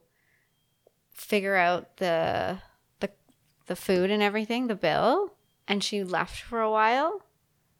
[1.13, 2.59] figure out the
[3.67, 5.33] the food and everything, the bill,
[5.67, 7.21] and she left for a while.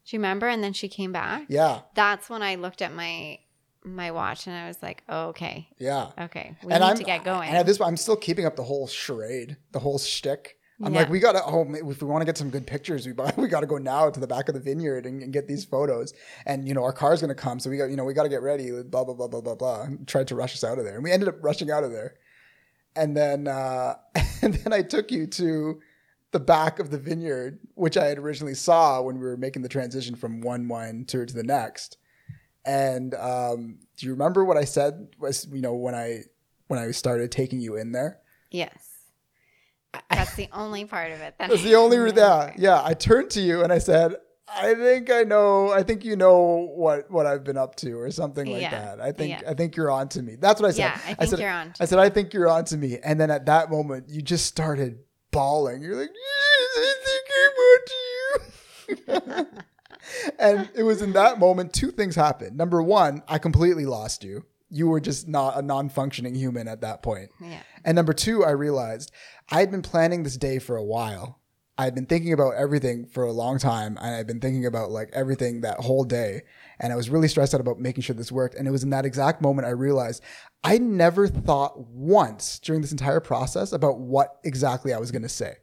[0.06, 0.48] Do you remember?
[0.48, 1.46] And then she came back.
[1.48, 3.40] Yeah, That's when I looked at my
[3.84, 6.12] my watch and I was like, oh, okay, yeah.
[6.20, 7.50] okay, we and need I'm to get going.
[7.50, 10.58] And at this point, I'm still keeping up the whole charade, the whole shtick.
[10.84, 11.00] I'm Yeah.
[11.02, 11.44] like, we gotta.
[11.46, 14.20] Oh, if we want to get some good pictures, we we gotta go now to
[14.20, 16.14] the back of the vineyard and, and get these photos.
[16.46, 18.42] And you know, our car's gonna come, so we got you know we gotta get
[18.42, 18.70] ready.
[18.84, 19.82] Blah blah blah blah blah blah.
[19.84, 21.92] And tried to rush us out of there, and we ended up rushing out of
[21.92, 22.16] there.
[22.96, 23.96] And then uh,
[24.42, 25.80] and then I took you to
[26.32, 29.70] the back of the vineyard, which I had originally saw when we were making the
[29.70, 31.98] transition from one wine tour to the next.
[32.66, 36.22] And um, do you remember what I said was you know when I
[36.68, 38.20] when I started taking you in there?
[38.52, 38.92] yes,
[40.10, 41.36] that's the only part of it.
[41.38, 42.82] That That's I the only re- yeah yeah.
[42.84, 44.16] I turned to you and I said,
[44.54, 45.72] "I think I know.
[45.72, 49.02] I think you know what what I've been up to, or something like Yeah, that.
[49.02, 49.50] I think yeah.
[49.50, 50.36] I think you're on to me.
[50.40, 50.80] That's what I said.
[50.80, 52.98] Yeah, I think said, you're on I said, I think you're on to me.
[53.04, 55.00] And then at that moment, you just started
[55.32, 55.82] bawling.
[55.82, 59.62] You're like, yes, I think I'm on to you.
[60.40, 62.58] and it was in that moment two things happened.
[62.58, 64.46] Number one, I completely lost you.
[64.70, 67.30] You were just not a non-functioning human at that point.
[67.42, 67.60] Yeah.
[67.84, 69.12] And number two, I realized
[69.50, 71.40] I had been planning this day for a while.
[71.82, 74.92] I had been thinking about everything for a long time, and I'd been thinking about
[74.92, 76.44] like everything that whole day.
[76.80, 78.54] And I was really stressed out about making sure this worked.
[78.54, 80.22] And it was in that exact moment I realized
[80.64, 85.30] I never thought once during this entire process about what exactly I was going to
[85.30, 85.56] say.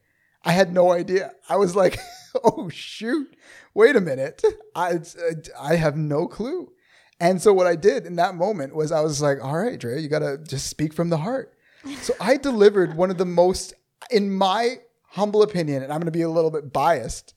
[0.42, 1.30] I had no idea.
[1.48, 2.00] I was like,
[2.42, 3.36] "Oh shoot,
[3.72, 4.42] wait a minute!
[4.74, 6.72] I uh, I have no clue."
[7.20, 10.02] And so what I did in that moment was I was like, "All right, Dre,
[10.02, 11.54] you got to just speak from the heart."
[12.00, 13.72] So I delivered one of the most,
[14.10, 14.78] in my
[15.08, 17.34] humble opinion, and I'm going to be a little bit biased,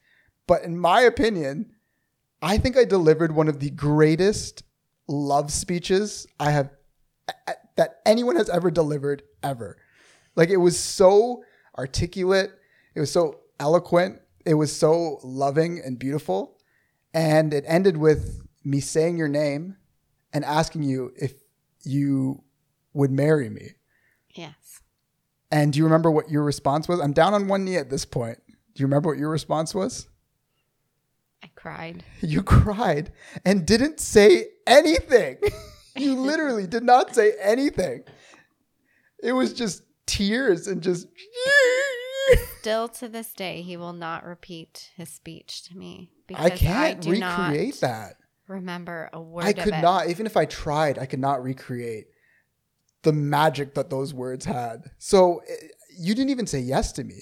[0.47, 1.73] but in my opinion,
[2.41, 4.63] I think I delivered one of the greatest
[5.07, 6.69] love speeches I have
[7.75, 9.77] that anyone has ever delivered ever.
[10.35, 11.43] Like it was so
[11.77, 12.51] articulate,
[12.95, 16.57] it was so eloquent, it was so loving and beautiful,
[17.13, 19.77] and it ended with me saying your name
[20.33, 21.33] and asking you if
[21.83, 22.43] you
[22.93, 23.69] would marry me.
[25.51, 26.99] And do you remember what your response was?
[26.99, 28.39] I'm down on one knee at this point.
[28.47, 30.07] Do you remember what your response was?
[31.43, 32.03] I cried.
[32.21, 33.11] You cried
[33.43, 35.37] and didn't say anything.
[35.95, 38.03] you literally did not say anything.
[39.21, 41.07] It was just tears and just.
[42.59, 47.05] Still to this day, he will not repeat his speech to me because I can't
[47.19, 48.17] not recreate that.
[48.47, 49.45] remember a word.
[49.45, 52.10] I could not, even if I tried, I could not recreate
[53.03, 54.91] the magic that those words had.
[54.97, 57.21] So eh, you didn't even say yes to me.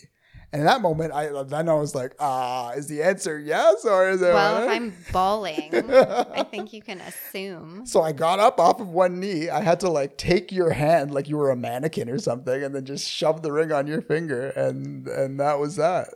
[0.52, 4.10] And in that moment, I then I was like, ah, is the answer yes or
[4.10, 4.34] is it?
[4.34, 7.86] Well, if I'm bawling, I think you can assume.
[7.86, 9.50] So I got up off of one knee.
[9.50, 12.74] I had to like take your hand like you were a mannequin or something, and
[12.74, 16.10] then just shove the ring on your finger, and and that was that.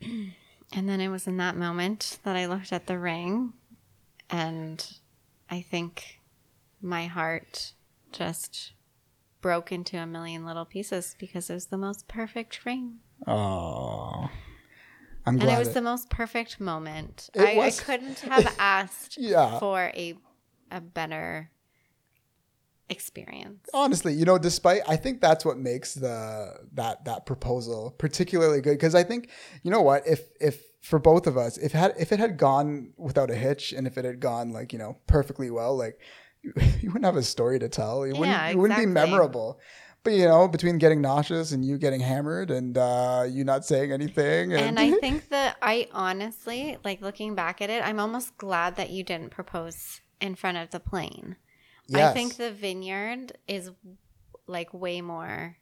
[0.74, 3.52] And then it was in that moment that I looked at the ring,
[4.30, 4.82] and
[5.50, 6.18] I think
[6.80, 7.74] my heart
[8.10, 8.72] just
[9.42, 13.00] broke into a million little pieces because it was the most perfect ring.
[13.26, 14.30] Oh,
[15.26, 17.28] I'm And it was it- the most perfect moment.
[17.38, 19.58] I, was- I couldn't have asked Yeah.
[19.58, 20.14] for a
[20.70, 21.50] a better
[22.88, 23.68] experience.
[23.72, 28.72] honestly you know despite i think that's what makes the that that proposal particularly good
[28.74, 29.30] because i think
[29.62, 32.92] you know what if if for both of us if had if it had gone
[32.98, 35.98] without a hitch and if it had gone like you know perfectly well like
[36.42, 39.60] you, you wouldn't have a story to tell it wouldn't Yeah, it wouldn't be memorable
[40.04, 43.92] but you know between getting nauseous and you getting hammered and uh you not saying
[43.92, 48.36] anything and, And I think that I honestly, like looking back at it, I'm almost
[48.36, 51.36] glad that you didn't propose in front of the plane.
[51.88, 52.10] Yes.
[52.10, 53.70] I think the vineyard is
[54.46, 55.56] like way more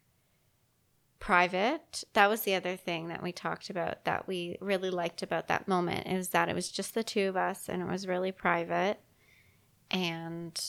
[1.19, 2.03] private.
[2.13, 5.67] That was the other thing that we talked about that we really liked about that
[5.67, 8.99] moment is that it was just the two of us and it was really private
[9.91, 10.59] and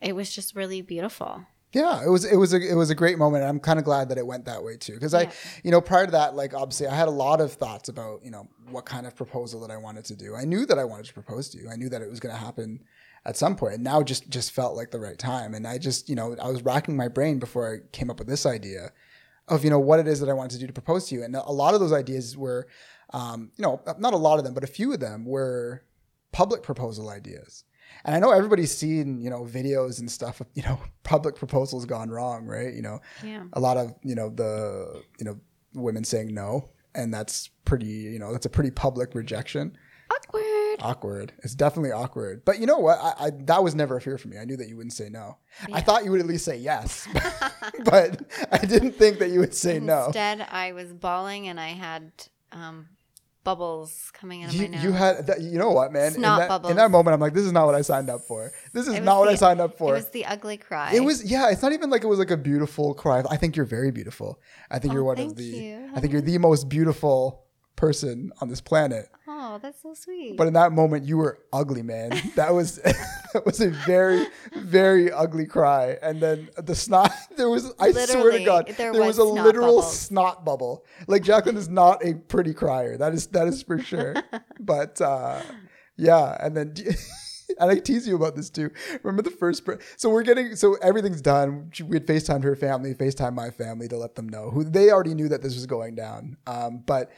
[0.00, 1.46] it was just really beautiful.
[1.72, 3.44] Yeah, it was it was a it was a great moment.
[3.44, 5.20] I'm kind of glad that it went that way too, because Yeah.
[5.20, 5.32] I,
[5.64, 8.30] you know, prior to that, like obviously, I had a lot of thoughts about you
[8.30, 10.34] know what kind of proposal that I wanted to do.
[10.36, 11.70] I knew that I wanted to propose to you.
[11.70, 12.80] I knew that it was going to happen
[13.24, 13.74] at some point.
[13.76, 15.54] and now just just felt like the right time.
[15.54, 18.28] And I just you know I was racking my brain before I came up with
[18.28, 18.92] this idea
[19.48, 21.22] of you know what it is that I wanted to do to propose to you,
[21.24, 22.68] and a lot of those ideas were,
[23.14, 25.84] um, you know, not a lot of them, but a few of them were
[26.32, 27.64] public proposal ideas.
[28.04, 31.84] And I know everybody's seen, you know, videos and stuff of, you know, public proposals
[31.86, 32.72] gone wrong, right?
[32.74, 33.44] You know, Yeah.
[33.52, 35.38] a lot of, you know, the, you know,
[35.74, 36.70] women saying no.
[36.94, 39.76] And that's pretty, you know, that's a pretty public rejection.
[40.10, 40.78] Awkward.
[40.80, 41.32] Awkward.
[41.42, 42.44] It's definitely awkward.
[42.44, 42.98] But you know what?
[42.98, 44.36] I, I that was never a fear for me.
[44.36, 45.38] I knew that you wouldn't say no.
[45.72, 47.08] I thought you would at least say yes,
[47.84, 50.06] but I didn't think that you would say no.
[50.06, 52.12] Instead, I was bawling and I had
[52.52, 52.88] um,
[53.44, 54.84] bubbles coming out of my You, nose.
[54.84, 56.08] you had that, you know what, man?
[56.08, 58.22] In Snot that, in that moment, I'm like, this is not what I signed up
[58.22, 58.52] for.
[58.72, 59.90] This is not what I signed up for.
[59.90, 60.92] It was the ugly cry.
[60.94, 61.50] It was yeah.
[61.50, 63.22] It's not even like it was like a beautiful cry.
[63.30, 64.40] I think you're very beautiful.
[64.70, 65.44] I think Oh, you're one of the.
[65.44, 65.90] you.
[65.94, 67.44] I think you're the most beautiful
[67.76, 69.08] person on this planet.
[69.58, 70.36] That's so sweet.
[70.36, 72.10] But in that moment, you were ugly, man.
[72.36, 72.76] That was
[73.32, 75.98] that was a very very ugly cry.
[76.02, 77.12] And then the snot.
[77.36, 77.72] There was.
[77.80, 79.98] I swear to God, there there was, was a literal bubbles.
[79.98, 80.84] snot bubble.
[81.06, 82.98] Like Jacqueline is not a pretty crier.
[82.98, 84.14] That is that is for sure.
[84.60, 85.40] but uh,
[85.96, 86.74] yeah, and then.
[87.58, 88.70] And I tease you about this too.
[89.02, 91.70] Remember the first, per- so we're getting, so everything's done.
[91.86, 95.12] We had FaceTimed her family, FaceTime my family to let them know who they already
[95.12, 96.38] knew that this was going down.
[96.46, 97.12] Um, but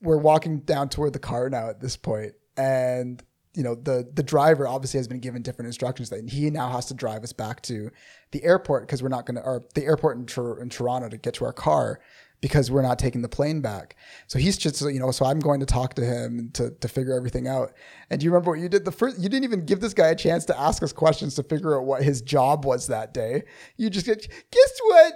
[0.00, 3.22] we're walking down toward the car now at this point, and
[3.54, 6.86] you know the the driver obviously has been given different instructions that he now has
[6.86, 7.90] to drive us back to
[8.32, 11.16] the airport because we're not going to, or the airport in, Tor- in Toronto to
[11.16, 12.00] get to our car
[12.40, 13.96] because we're not taking the plane back.
[14.26, 17.14] So he's just, you know, so I'm going to talk to him to, to figure
[17.14, 17.72] everything out.
[18.10, 18.84] And do you remember what you did?
[18.84, 21.42] The first, you didn't even give this guy a chance to ask us questions to
[21.42, 23.44] figure out what his job was that day.
[23.76, 25.14] You just get, guess what?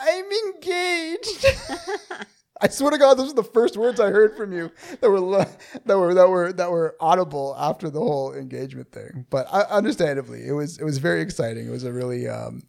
[0.00, 1.46] I'm engaged.
[2.62, 4.70] I swear to God, those are the first words I heard from you
[5.00, 5.20] that were
[5.86, 9.26] that were that were that were audible after the whole engagement thing.
[9.30, 11.66] But I, understandably, it was it was very exciting.
[11.66, 12.62] It was a really um,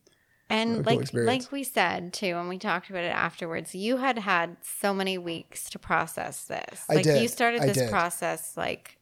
[0.49, 1.43] and cool like experience.
[1.43, 5.17] like we said too, when we talked about it afterwards, you had had so many
[5.17, 6.85] weeks to process this.
[6.89, 7.21] I Like did.
[7.21, 7.89] you started I this did.
[7.89, 8.97] process like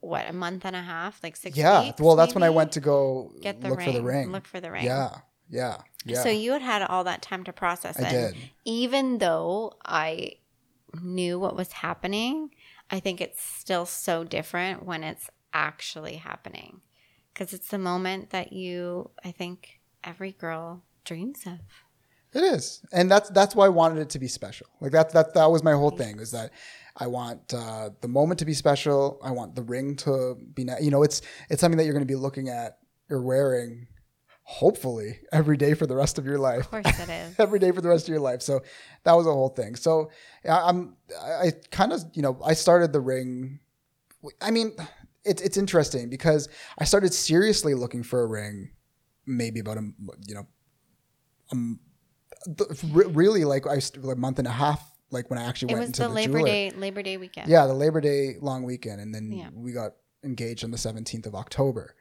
[0.00, 1.56] what a month and a half, like six.
[1.56, 1.84] yeah.
[1.84, 3.86] weeks, well, that's when I went to go get the look ring.
[3.86, 4.32] for the ring.
[4.32, 4.84] Look for the ring.
[4.84, 5.10] Yeah,
[5.48, 6.22] yeah, yeah.
[6.22, 8.10] So you had had all that time to process I it.
[8.10, 8.36] did.
[8.64, 10.34] Even though I
[11.02, 12.50] knew what was happening,
[12.90, 16.80] I think it's still so different when it's actually happening.
[17.32, 21.58] Because it's the moment that you, I think, every girl dreams of.
[22.32, 24.66] It is, and that's that's why I wanted it to be special.
[24.80, 26.50] Like that's that that was my whole thing was that
[26.96, 29.20] I want uh, the moment to be special.
[29.22, 32.12] I want the ring to be, you know, it's it's something that you're going to
[32.12, 33.86] be looking at or wearing
[34.46, 36.64] hopefully every day for the rest of your life.
[36.64, 37.34] Of course it is.
[37.38, 38.42] every day for the rest of your life.
[38.42, 38.60] So
[39.04, 39.74] that was a whole thing.
[39.74, 40.10] So
[40.48, 43.60] I- I'm I kind of you know I started the ring.
[44.40, 44.72] I mean,
[45.24, 48.70] it's it's interesting because I started seriously looking for a ring,
[49.26, 49.82] maybe about a
[50.26, 50.46] you know,
[51.52, 51.80] um,
[52.92, 55.86] really like I like a month and a half like when I actually It went
[55.86, 56.46] into the, the, Labor jeweler.
[56.48, 57.48] Day Labor Day weekend.
[57.48, 59.48] Yeah, the Labor Day long weekend, and then Yeah.
[59.54, 61.94] we got engaged on the seventeenth of October.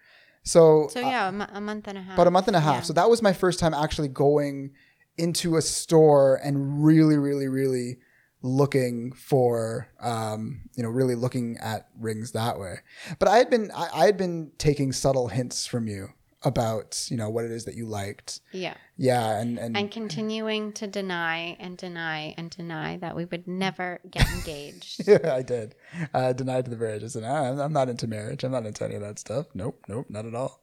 [0.43, 2.13] So, So uh, yeah, a, a month and a half.
[2.15, 2.75] about a month and a half.
[2.75, 2.82] Yeah.
[2.82, 4.71] So that was my first time actually going
[5.17, 7.97] into a store and really, really, really
[8.41, 12.75] looking for, um, you know, really looking at rings that way.
[13.19, 16.10] But I had been, I, I had been taking subtle hints from you
[16.43, 18.41] about, you know, what it is that you liked.
[18.51, 18.75] Yeah.
[18.97, 23.99] Yeah, and and, And continuing to deny and deny and deny that we would never
[24.10, 25.03] get engaged.
[25.08, 25.75] yeah, I did.
[26.13, 27.03] I denied to the marriage.
[27.03, 28.43] I said, "Ah, I'm not into marriage.
[28.43, 29.47] I'm not into any of that stuff.
[29.53, 30.62] Nope, nope, not at all.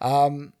[0.00, 0.52] Um,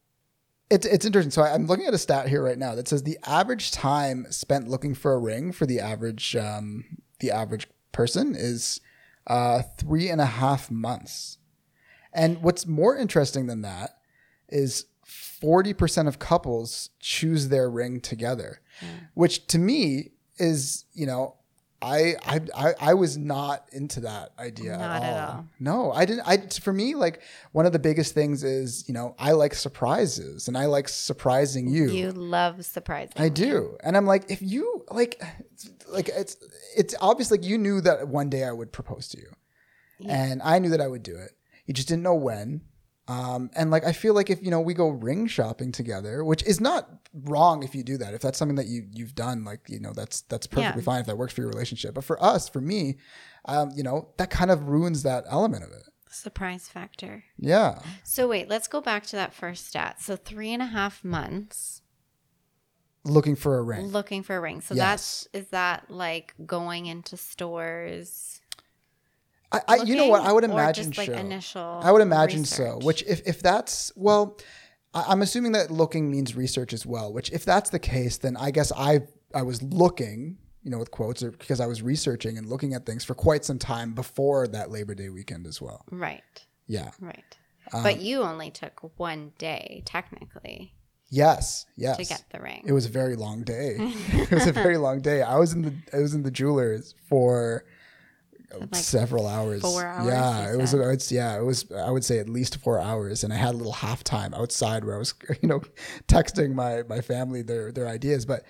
[0.70, 1.30] it's it's interesting.
[1.30, 4.26] So I, I'm looking at a stat here right now that says the average time
[4.30, 6.84] spent looking for a ring for the average um,
[7.18, 8.80] the average person is
[9.26, 11.38] uh, three and a half months.
[12.12, 13.99] And what's more interesting than that
[14.50, 18.60] is 40% of couples choose their ring together,
[19.14, 21.36] which to me is, you know,
[21.82, 25.36] I, I I I was not into that idea Not at, at all.
[25.36, 25.46] all.
[25.58, 26.28] No, I didn't.
[26.28, 30.46] I for me like one of the biggest things is you know I like surprises
[30.46, 31.88] and I like surprising you.
[31.88, 33.14] You love surprises.
[33.16, 35.22] I do, and I'm like, if you like,
[35.88, 36.36] like it's
[36.76, 39.32] it's obvious like you knew that one day I would propose to you,
[40.06, 41.30] and I knew that I would do it.
[41.64, 42.60] You just didn't know when.
[43.10, 46.42] Um, and like I feel like if you know we go ring shopping together, which
[46.44, 48.14] is not wrong if you do that.
[48.14, 50.84] If that's something that you you've done, like you know that's that's perfectly Yeah.
[50.84, 51.94] fine if that works for your relationship.
[51.94, 52.98] But for us, for me,
[53.46, 55.82] um, you know that kind of ruins that element of it.
[56.08, 57.24] Surprise factor.
[57.36, 57.80] Yeah.
[58.04, 60.00] So wait, let's go back to that first stat.
[60.00, 61.82] So three and a half months
[63.04, 63.86] Looking for a ring.
[63.88, 64.60] looking for a ring.
[64.60, 64.84] So Yes.
[64.84, 68.39] that's is that like going into stores?
[69.52, 70.22] I, I you know what?
[70.22, 71.12] I would imagine like so.
[71.14, 71.80] initial.
[71.82, 72.78] I would imagine so.
[72.82, 74.38] Which, if, if that's well,
[74.94, 77.12] I, I'm assuming that looking means research as well.
[77.12, 79.00] Which, if that's the case, then I guess I
[79.34, 82.86] I was looking, you know, with quotes, or because I was researching and looking at
[82.86, 85.84] things for quite some time before that Labor Day weekend as well.
[85.90, 86.22] right,
[86.66, 86.90] Yeah.
[87.00, 87.38] right.
[87.72, 90.74] Um, but you only took one day technically
[91.10, 91.66] Yes.
[91.76, 91.96] Yes.
[91.98, 92.64] to get the ring.
[92.66, 93.76] It was a very long day.
[94.12, 95.22] it was a very long day.
[95.22, 97.64] I was in the I was in the jewelers for
[98.58, 99.62] Like several hours.
[99.62, 100.74] four hours, Yeah, it was.
[100.74, 101.38] It's yeah.
[101.38, 101.70] It was.
[101.72, 104.84] I would say at least four hours, and I had a little half time outside
[104.84, 105.60] where I was, you know,
[106.08, 108.26] texting my my family their their ideas.
[108.26, 108.44] But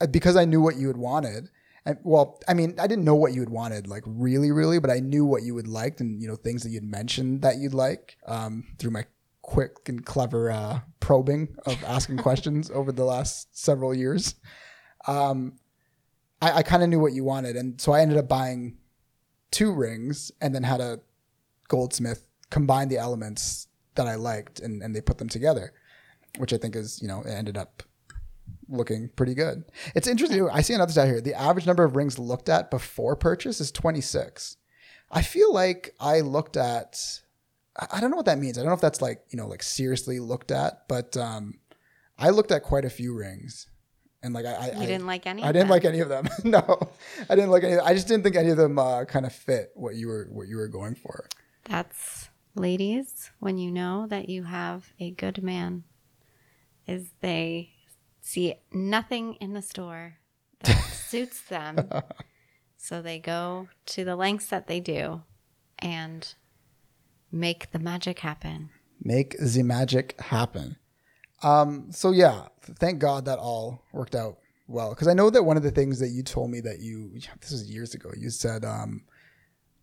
[0.00, 1.48] uh, because I knew what you had wanted,
[1.86, 4.90] and well, I mean, I didn't know what you had wanted like really, really, but
[4.90, 7.74] I knew what you would liked, and you know, things that you'd mentioned that you'd
[7.74, 9.06] like um, through my
[9.42, 14.34] quick and clever uh, probing of asking questions over the last several years.
[15.06, 15.54] Um,
[16.42, 18.76] I, I kind of knew what you wanted, and so I ended up buying
[19.56, 21.00] two rings and then had a
[21.68, 25.72] goldsmith combine the elements that I liked and, and they put them together,
[26.36, 27.82] which I think is, you know, it ended up
[28.68, 29.64] looking pretty good.
[29.94, 30.46] It's interesting.
[30.52, 31.22] I see another stat here.
[31.22, 34.58] The average number of rings looked at before purchase is 26.
[35.10, 37.00] I feel like I looked at,
[37.90, 38.58] I don't know what that means.
[38.58, 41.60] I don't know if that's like, you know, like seriously looked at, but um,
[42.18, 43.68] I looked at quite a few rings.
[44.26, 45.44] And like I, I you didn't like any.
[45.44, 45.70] I of didn't them?
[45.70, 46.28] like any of them.
[46.44, 46.90] no,
[47.30, 47.78] I didn't like any.
[47.78, 50.48] I just didn't think any of them uh, kind of fit what you were what
[50.48, 51.28] you were going for.
[51.62, 55.84] That's ladies when you know that you have a good man,
[56.88, 57.70] is they
[58.20, 60.14] see nothing in the store
[60.64, 61.88] that suits them,
[62.76, 65.22] so they go to the lengths that they do,
[65.78, 66.34] and
[67.30, 68.70] make the magic happen.
[69.00, 70.78] Make the magic happen.
[71.42, 74.90] Um, so yeah, thank God that all worked out well.
[74.90, 77.10] Because I know that one of the things that you told me that you
[77.40, 78.10] this was years ago.
[78.16, 79.04] You said, um,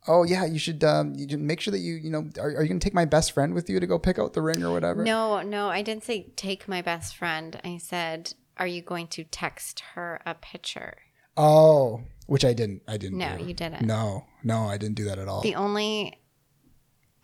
[0.07, 2.69] "Oh yeah, you should um, you make sure that you you know are, are you
[2.69, 5.03] gonna take my best friend with you to go pick out the ring or whatever?"
[5.03, 7.59] No, no, I didn't say take my best friend.
[7.63, 10.97] I said, are you going to text her a picture?
[11.35, 12.83] Oh, which I didn't.
[12.87, 13.17] I didn't.
[13.17, 13.45] No, do.
[13.45, 13.81] you didn't.
[13.81, 15.41] No, no, I didn't do that at all.
[15.41, 16.21] The only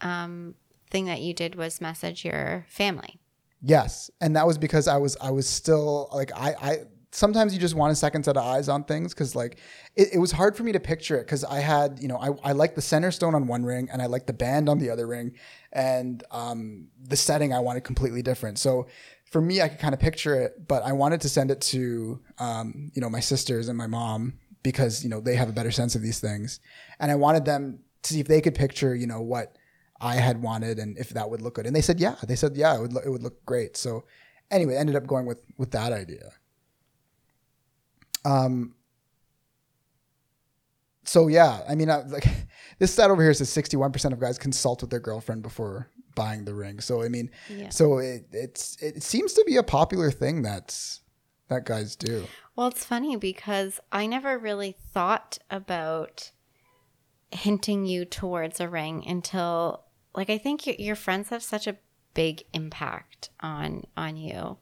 [0.02, 0.56] um,
[0.90, 3.19] thing that you did was message your family.
[3.62, 6.78] Yes, and that was because I was I was still like I I
[7.12, 9.60] sometimes you just want a second set of eyes on things because like
[9.95, 12.49] it, it was hard for me to picture it because I had you know I
[12.49, 14.89] I like the center stone on one ring and I like the band on the
[14.89, 15.34] other ring
[15.74, 18.60] and um the setting I wanted completely different.
[18.60, 18.88] So
[19.26, 22.22] for me I could kind of picture it but I wanted to send it to
[22.38, 25.72] um you know my sisters and my mom because you know they have a better
[25.72, 26.60] sense of these things.
[26.99, 29.57] And I wanted them to see if they could picture you know what
[30.02, 31.66] I had wanted and if that would look good.
[31.66, 33.76] And they said, yeah, they said, yeah, it would, look, it would look great.
[33.78, 34.06] So,
[34.50, 36.32] anyway, ended up going with with that idea.
[38.26, 38.76] Um.
[41.06, 42.26] So yeah, I mean, I, like
[42.80, 46.45] this stat over here says sixty-one percent of guys consult with their girlfriend before buying
[46.45, 46.80] the ring.
[46.80, 47.70] So I mean, Yeah.
[47.70, 51.02] so it it's it seems to be a popular thing that's
[51.47, 52.26] that guys do.
[52.56, 56.32] Well, it's funny because I never really thought about
[57.32, 59.86] hinting you towards a ring until
[60.16, 61.78] like I think your, friends have such a
[62.14, 64.57] big impact on on you.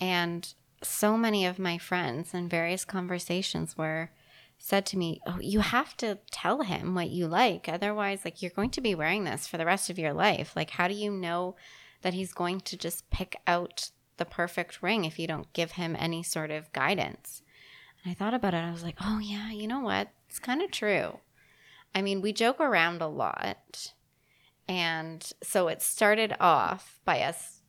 [0.00, 4.10] And so many of my friends in various conversations were
[4.58, 7.68] said to me, "Oh, you have to tell him what you like.
[7.68, 10.54] Otherwise, like you're going to be wearing this for the rest of your life.
[10.56, 11.56] Like how do you know
[12.02, 15.96] that he's going to just pick out the perfect ring if you don't give him
[15.98, 17.42] any sort of guidance?"
[18.02, 18.58] And I thought about it.
[18.58, 20.08] I was like, "Oh yeah, you know what?
[20.28, 21.20] It's kind of true."
[21.94, 23.92] I mean, we joke around a lot.
[24.70, 27.60] And so it started off by us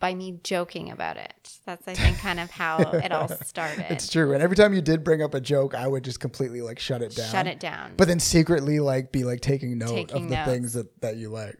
[0.00, 1.58] by me joking about it.
[1.64, 3.86] That's I think kind of how it all started.
[3.88, 4.34] It's true.
[4.34, 7.00] And every time you did bring up a joke, I would just completely like shut
[7.00, 7.30] it down.
[7.30, 7.94] Shut it down.
[7.96, 10.50] But then secretly like be like taking note Taking of the notes.
[10.50, 11.56] things that that you like.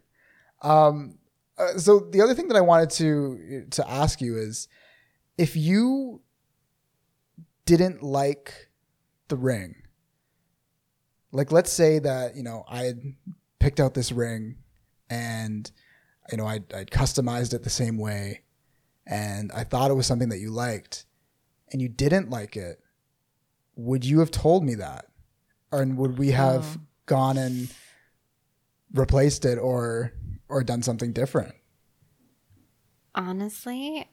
[0.61, 1.17] Um
[1.57, 4.67] uh, so the other thing that I wanted to to ask you is
[5.39, 6.21] if you
[7.65, 8.69] didn't like
[9.29, 9.73] the ring.
[11.31, 13.01] Like let's say that, you know, I had
[13.57, 14.57] picked out this ring
[15.13, 15.71] and
[16.31, 18.41] you know, I'd, I'd customized it the same way
[19.05, 21.05] and I thought it was something that you liked
[21.71, 22.79] and you didn't like it,
[23.75, 25.05] would you have told me that?
[25.71, 26.81] Or would we have Oh.
[27.07, 27.67] gone and
[28.93, 30.13] replaced it or
[30.47, 31.53] or done something different?
[33.15, 34.07] Honestly,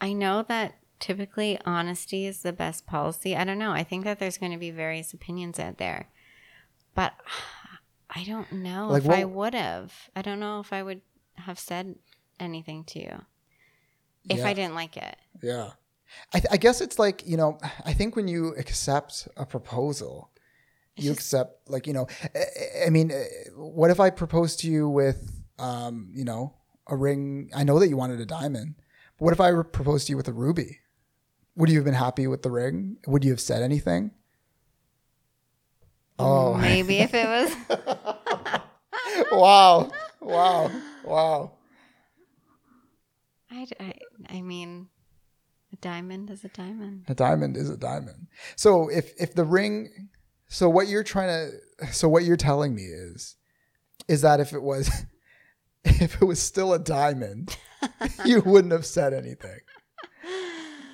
[0.00, 3.36] I know that typically honesty is the best policy.
[3.36, 3.72] I don't know.
[3.72, 6.08] I think that there's going to be various opinions out there.
[6.94, 7.14] But
[8.14, 9.92] I don't know Like if I would have.
[10.14, 11.00] I don't know if I would
[11.36, 11.96] have said
[12.38, 13.22] anything to you
[14.28, 14.46] if Yeah.
[14.46, 15.16] I didn't like it.
[15.42, 15.70] Yeah.
[16.32, 20.30] I, th- I guess it's like, you know, I think when you accept a proposal,
[20.96, 23.24] you accept, like, you know, I, I mean, eh,
[23.56, 26.54] what if I proposed to you with, um, you know,
[26.86, 27.50] a ring?
[27.54, 28.76] I know that you wanted a diamond,
[29.18, 30.78] but what if I proposed to you with a ruby?
[31.56, 32.98] Would you have been happy with the ring?
[33.08, 34.12] Would you have said anything?
[36.18, 38.60] Oh, Maybe if it was.
[39.32, 39.90] wow.
[40.20, 40.70] Wow.
[41.04, 41.52] Wow.
[43.50, 43.94] I, I,
[44.28, 44.88] I mean,
[45.72, 47.04] a diamond is a diamond.
[47.08, 48.28] A diamond is a diamond.
[48.56, 50.08] So if if the ring,
[50.48, 53.36] so what you're trying to, so what you're telling me is,
[54.08, 54.90] is that if it was,
[55.84, 57.56] if it was still a diamond,
[58.24, 59.58] you wouldn't have said anything.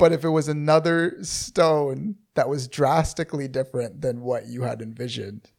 [0.00, 5.50] But if it was another stone that was drastically different than what you had envisioned,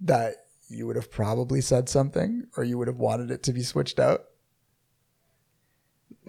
[0.00, 0.36] that
[0.68, 3.98] you would have probably said something, or you would have wanted it to be switched
[3.98, 4.26] out.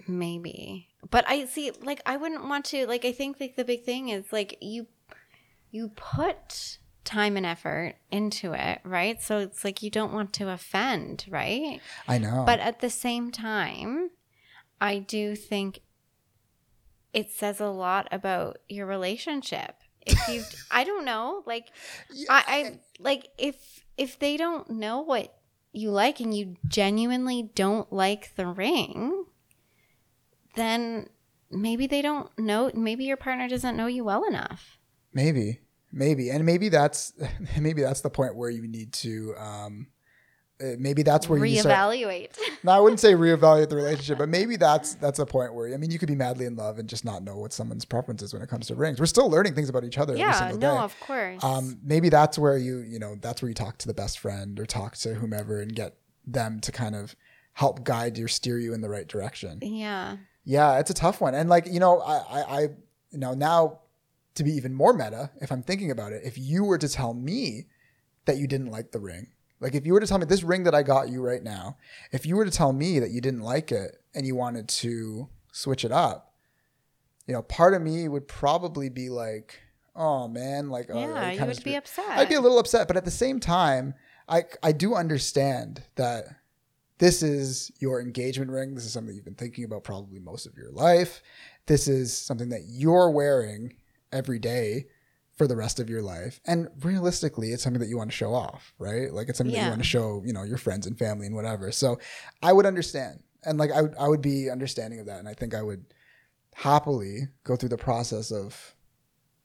[0.08, 0.88] Maybe.
[1.08, 4.08] But I see like I wouldn't want to like I think like the big thing
[4.08, 4.88] is like you
[5.70, 9.22] you put time and effort into it, right?
[9.22, 11.80] So it's like you don't want to offend, right?
[12.08, 12.42] I know.
[12.44, 14.10] But at the same time,
[14.80, 15.80] I do think
[17.14, 19.76] it says a lot about your relationship.
[20.04, 21.70] If you I don't know, like
[22.28, 25.34] I, I like if if they don't know what
[25.72, 29.24] you like and you genuinely don't like the ring,
[30.56, 31.08] then
[31.50, 34.78] maybe they don't know maybe your partner doesn't know you well enough.
[35.12, 35.60] Maybe,
[35.92, 37.12] maybe, and maybe that's
[37.58, 39.34] maybe that's the point where you need to.
[39.38, 39.86] Um,
[40.78, 41.94] maybe that's where you start.
[41.94, 42.36] Reevaluate.
[42.62, 45.76] No, I wouldn't say reevaluate the relationship, but maybe that's that's a point where I
[45.76, 48.32] mean you could be madly in love and just not know what someone's preference is
[48.32, 49.00] when it comes to rings.
[49.00, 50.82] We're still learning things about each other every yeah, single no, day.
[50.82, 51.44] of course.
[51.44, 54.58] Um, maybe that's where you you know that's where you talk to the best friend
[54.58, 55.96] or talk to whomever and get
[56.26, 57.14] them to kind of
[57.54, 59.58] help guide you, steer you in the right direction.
[59.62, 60.16] yeah.
[60.46, 61.34] Yeah, it's a tough one.
[61.34, 62.60] And like, you know, I, I, I,
[63.10, 63.78] you know, now
[64.34, 67.14] to be even more meta, if I'm thinking about it, if you were to tell
[67.14, 67.64] me
[68.26, 69.28] that you didn't like the ring,
[69.60, 71.76] like if you were to tell me this ring that I got you right now,
[72.12, 75.28] if you were to tell me that you didn't like it and you wanted to
[75.52, 76.32] switch it up,
[77.26, 79.60] you know, part of me would probably be like,
[79.96, 82.10] oh man, like, oh, Yeah, that you would be upset.
[82.10, 83.94] I'd be a little upset, but at the same time,
[84.28, 86.24] I I do understand that
[86.98, 88.74] this is your engagement ring.
[88.74, 91.22] This is something you've been thinking about probably most of your life.
[91.66, 93.74] This is something that you're wearing
[94.12, 94.86] every day
[95.36, 96.40] for the rest of your life.
[96.46, 99.12] And realistically, it's something that you want to show off, right?
[99.12, 101.34] Like it's something that you want to show, you know, your friends and family and
[101.34, 101.72] whatever.
[101.72, 101.98] So
[102.42, 103.20] I would understand.
[103.44, 105.18] And like I would I would be understanding of that.
[105.18, 105.84] And I think I would
[106.54, 108.74] happily go through the process of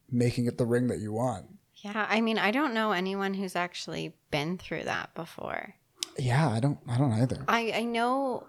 [0.10, 1.48] making it the ring that you want.
[1.76, 5.76] Yeah, I mean, I don't know anyone who's actually been through that before.
[6.18, 7.44] Yeah, I don't I don't either.
[7.48, 8.46] I I know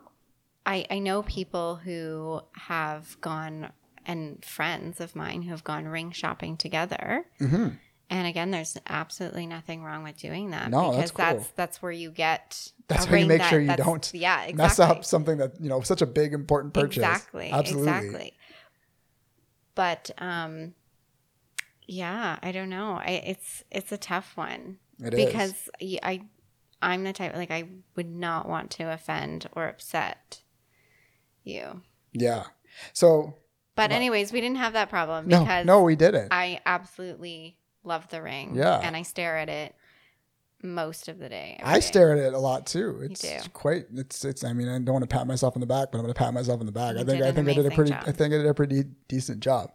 [0.66, 3.72] I, I know people who have gone
[4.07, 7.26] and friends of mine who have gone ring shopping together.
[7.40, 7.68] Mm-hmm.
[8.12, 11.24] And again, there's absolutely nothing wrong with doing that No, because that's cool.
[11.38, 12.72] that's that's where you get.
[12.88, 14.55] That's how you make that- sure you don't Yeah, exactly.
[14.57, 16.96] mess up something that you know such a big important purchase.
[17.05, 17.51] Exactly.
[17.53, 17.88] Absolutely.
[17.88, 18.32] Exactly.
[19.76, 20.74] But um,
[21.86, 22.94] yeah, I don't know.
[23.01, 25.26] I, it's it's a tough one It is.
[25.26, 25.70] because
[26.82, 30.40] I'm the type like I would not want to offend or upset
[31.44, 31.82] you.
[32.12, 32.44] Yeah.
[32.92, 33.34] So
[33.80, 36.28] But Well- anyways, we didn't have that problem no, because no, we didn't.
[36.30, 38.54] I absolutely love the ring.
[38.54, 38.78] Yeah.
[38.78, 39.74] and I stare at it
[40.62, 41.58] most of the day.
[41.64, 41.80] I day.
[41.80, 43.00] stare at it a lot too.
[43.04, 43.38] It's do.
[43.54, 43.86] quite.
[43.94, 44.22] It's.
[44.22, 44.44] It's.
[44.44, 46.18] I mean, I don't want to pat myself on the back, but I'm going to
[46.18, 46.96] pat myself on the back.
[46.96, 47.22] You I think.
[47.22, 47.92] I think I did a pretty.
[47.92, 48.04] job.
[48.06, 49.72] I think I did a pretty decent job.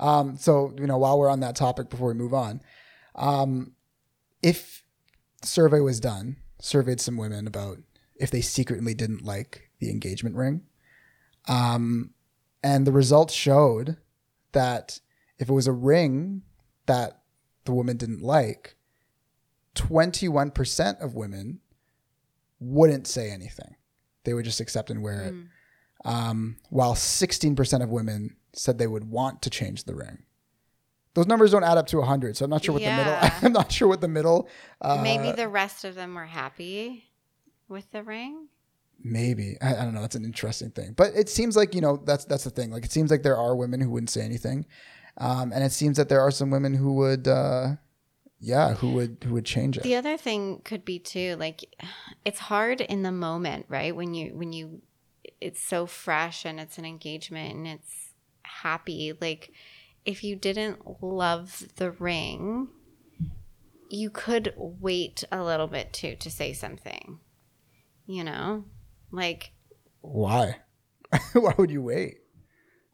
[0.00, 0.38] Um.
[0.38, 2.62] So you know, while we're on that topic, before we move on,
[3.16, 3.72] um,
[4.42, 4.82] if
[5.42, 7.80] survey was done, surveyed some women about
[8.16, 10.62] if they secretly didn't like the engagement ring,
[11.48, 12.12] um,
[12.62, 13.96] and the results showed
[14.52, 15.00] that
[15.38, 16.42] if it was a ring
[16.86, 17.22] that
[17.64, 18.76] the woman didn't like,
[19.74, 21.60] 21% of women
[22.60, 23.76] wouldn't say anything.
[24.24, 25.34] They would just accept and wear it.
[25.34, 25.46] Mm.
[26.04, 30.24] Um, while 16% of women said they would want to change the ring.
[31.14, 33.18] Those numbers don't add up to 100, so I'm not sure what the middle.
[33.42, 34.48] I'm not sure what the middle.
[34.80, 37.04] Uh, Maybe the rest of them were happy
[37.68, 38.48] with the ring.
[39.04, 40.00] Maybe I, I don't know.
[40.00, 42.70] That's an interesting thing, but it seems like you know that's that's the thing.
[42.70, 44.66] Like it seems like there are women who wouldn't say anything,
[45.18, 47.72] um, and it seems that there are some women who would, uh,
[48.40, 49.82] yeah, who would who would change it.
[49.82, 51.64] The other thing could be too, like
[52.24, 53.94] it's hard in the moment, right?
[53.94, 54.82] When you when you
[55.40, 59.12] it's so fresh and it's an engagement and it's happy.
[59.20, 59.52] Like
[60.04, 62.68] if you didn't love the ring,
[63.88, 67.18] you could wait a little bit too to say something.
[68.06, 68.64] You know?
[69.12, 69.52] Like
[70.00, 70.56] Why?
[71.34, 72.18] Why would you wait?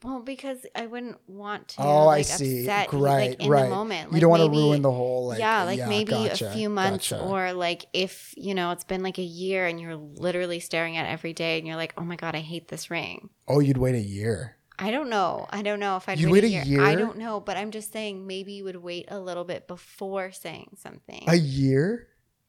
[0.04, 2.60] well, because I wouldn't want to Oh, like I see.
[2.60, 3.64] upset right, like in right.
[3.64, 4.12] the moment.
[4.12, 5.38] you don't want to ruin the whole like.
[5.40, 7.22] yeah, like maybe gotcha, a few months gotcha.
[7.24, 11.06] or like if, you know, it's been like a year and you're literally staring at
[11.06, 13.78] it every day and you're like, "Oh my god, I hate this ring." Oh, you'd
[13.78, 14.56] wait a year.
[14.78, 15.48] I don't know.
[15.50, 16.80] I don't know if I'd You'd wait, wait a a year.
[16.82, 20.30] I don't know, but I'm just saying maybe you would wait a little bit before
[20.30, 21.24] saying something.
[21.26, 22.06] A year?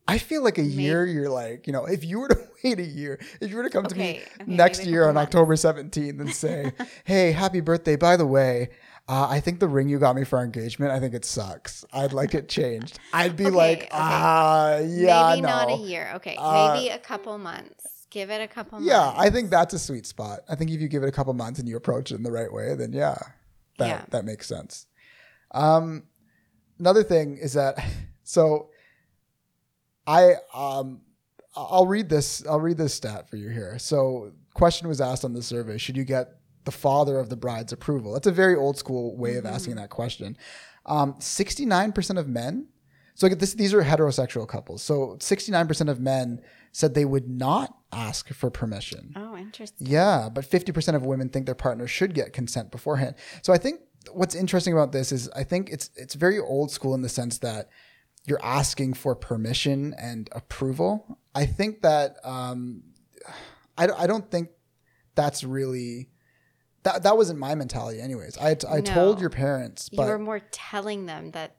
[0.09, 1.05] I feel like a Maybe- year.
[1.05, 3.69] You're like, you know, if you were to wait a year, if you were to
[3.69, 5.17] come to me Okay, okay, next year on.
[5.17, 6.71] October 17th and say,
[7.03, 7.95] "Hey, happy birthday!
[7.95, 8.69] By the way,
[9.07, 11.85] uh, I think the ring you got me for our engagement, I think it sucks.
[11.93, 13.89] I'd like it changed." I'd be Okay, like, okay.
[13.93, 16.11] "Ah, yeah, maybe no." not a year.
[16.15, 17.85] Okay, Uh, maybe a couple months.
[18.09, 19.19] Give it a couple Yeah, months.
[19.19, 20.39] I think that's a sweet spot.
[20.49, 22.31] I think if you give it a couple months and you approach it in the
[22.31, 23.17] right way, then yeah,
[23.77, 24.05] that Yeah.
[24.09, 24.87] that makes sense.
[25.51, 26.03] Um,
[26.79, 27.75] another thing is that
[28.23, 28.69] so
[30.09, 31.01] I um
[31.55, 33.77] I'll read this I'll read this stat for you here.
[33.79, 36.35] So question was asked on the survey, should you get
[36.65, 38.13] the father of the bride's approval?
[38.13, 40.37] That's a very old school way of asking that question.
[40.85, 42.67] Um, 69% of men
[43.19, 44.81] so this, these are heterosexual couples.
[44.81, 46.41] So 69% of men
[46.71, 49.11] said they would not ask for permission.
[49.13, 49.87] Oh, interesting.
[49.87, 53.15] Yeah, but 50% of women think their partner should get consent beforehand.
[53.41, 53.81] So I think
[54.13, 57.39] what's interesting about this is I think it's it's very old school in the sense
[57.39, 57.67] that
[58.29, 61.17] you're asking for permission and approval.
[61.35, 62.83] I think that um,
[63.77, 64.49] I, don't- I don't think
[65.15, 66.09] that's really
[66.83, 68.37] that that wasn't my mentality anyways.
[68.37, 71.57] I I told your parents, but You were more telling them that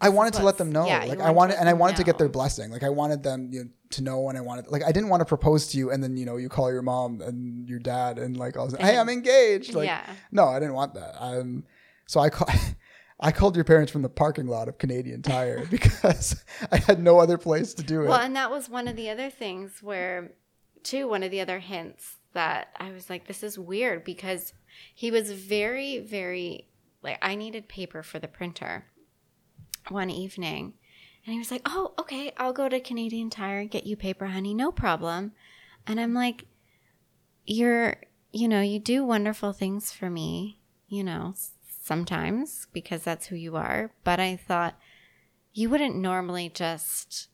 [0.00, 0.84] I wanted to let them know.
[0.84, 2.72] yeah, like I wanted to wanted, let and I wanted to get their blessing.
[2.72, 5.20] Like I wanted them you know, to know, and I wanted, like I didn't want
[5.20, 8.18] to propose to you, and then you know you call your mom and your dad,
[8.18, 9.74] and like I was, like, hey, I'm engaged.
[9.74, 10.04] Like yeah.
[10.32, 11.14] no, I didn't want that.
[11.22, 11.62] Um,
[12.06, 12.48] so I call,
[13.24, 17.20] I called your parents from the parking lot of Canadian Tire because I had no
[17.20, 18.08] other place to do it.
[18.08, 20.32] Well, and that was one of the other things where,
[20.82, 24.52] too, one of the other hints that I was like, this is weird because
[24.92, 26.66] he was very, very,
[27.00, 28.86] like, I needed paper for the printer
[29.88, 30.74] one evening.
[31.24, 34.26] And he was like, oh, okay, I'll go to Canadian Tire and get you paper,
[34.26, 35.32] honey, no problem.
[35.86, 36.46] And I'm like,
[37.46, 37.96] you're,
[38.32, 40.58] you know, you do wonderful things for me,
[40.88, 41.34] you know,
[41.82, 43.90] sometimes because that's who you are.
[44.04, 44.78] But I thought,
[45.52, 47.28] you wouldn't normally just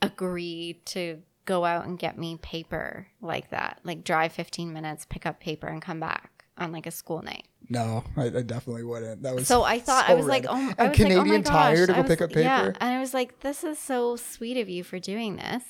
[0.00, 5.26] agree to go out and get me paper like that, like drive 15 minutes, pick
[5.26, 7.46] up paper, and come back on like a school night.
[7.68, 9.22] no, I, I definitely wouldn't.
[9.22, 10.74] That was So I thought so I was like, random.
[10.78, 11.42] oh, I was like, oh Canadian.
[11.42, 12.40] Tire to go was- pick up paper.
[12.40, 15.62] Yeah, and I was like, this is so sweet of you for doing this.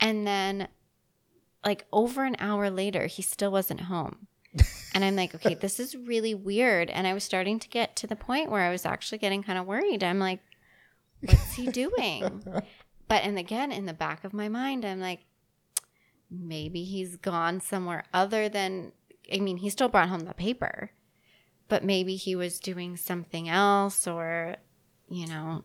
[0.00, 0.68] And then,
[1.64, 4.26] like over an hour later, he still wasn't home.
[4.98, 6.90] And I'm like, okay, this is really weird.
[6.90, 9.56] And I was starting to get to the point where I was actually getting kind
[9.56, 10.02] of worried.
[10.02, 10.40] I'm like,
[11.20, 12.42] what's he doing?
[13.08, 15.20] but and again, in the back of my mind, I'm like,
[16.28, 18.90] maybe he's gone somewhere other than
[19.32, 20.90] I mean, he still brought home the paper,
[21.68, 24.56] but maybe he was doing something else or,
[25.08, 25.62] you know,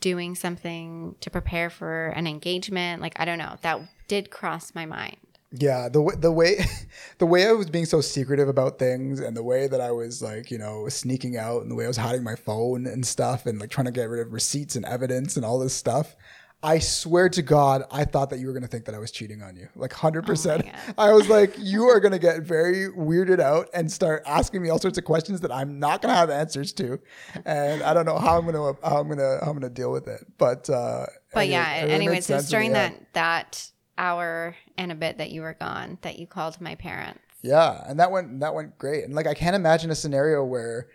[0.00, 3.02] doing something to prepare for an engagement.
[3.02, 3.56] Like, I don't know.
[3.60, 5.18] That did cross my mind.
[5.52, 6.64] Yeah, the way the way
[7.18, 10.22] the way I was being so secretive about things and the way that I was
[10.22, 13.46] like, you know, sneaking out and the way I was hiding my phone and stuff
[13.46, 16.16] and like trying to get rid of receipts and evidence and all this stuff.
[16.64, 19.10] I swear to God, I thought that you were going to think that I was
[19.10, 19.66] cheating on you.
[19.74, 20.62] Like 100%.
[20.62, 20.94] God.
[20.96, 24.68] I was like, you are going to get very weirded out and start asking me
[24.68, 27.00] all sorts of questions that I'm not going to have answers to.
[27.44, 29.62] And I don't know how I'm going to how I'm going to how I'm going
[29.62, 30.24] to deal with it.
[30.38, 33.12] But uh But it- yeah, it really made anyways, it was sense in during that
[33.14, 33.68] that
[33.98, 37.20] hour and a bit that you were gone that you called my parents.
[37.42, 39.04] Yeah, and that went that went great.
[39.04, 40.88] And like I can't imagine a scenario where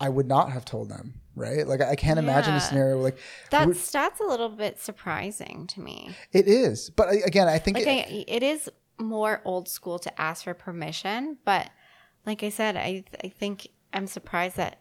[0.00, 1.66] I would not have told them, right?
[1.66, 3.18] Like I can't imagine a scenario like
[3.50, 6.14] That's that's a little bit surprising to me.
[6.32, 6.90] it is.
[6.90, 10.44] But I- again, I think Like it, I, it is more old school to ask
[10.44, 11.70] for permission, but
[12.26, 14.80] like I said, I I think I'm surprised that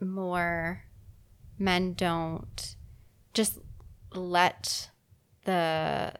[0.00, 0.84] more
[1.58, 2.76] men don't
[3.34, 3.58] just
[4.14, 4.90] let
[5.44, 6.12] the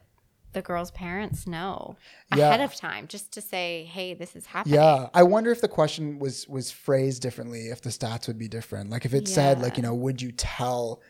[0.53, 1.97] the girl's parents know
[2.35, 2.49] Yeah.
[2.49, 5.69] ahead of time just to say, "Hey, this is happening." yeah, I wonder if the
[5.69, 8.91] question was was phrased differently, if the stats would be different.
[8.91, 11.01] Like if it said like, you know, would you tell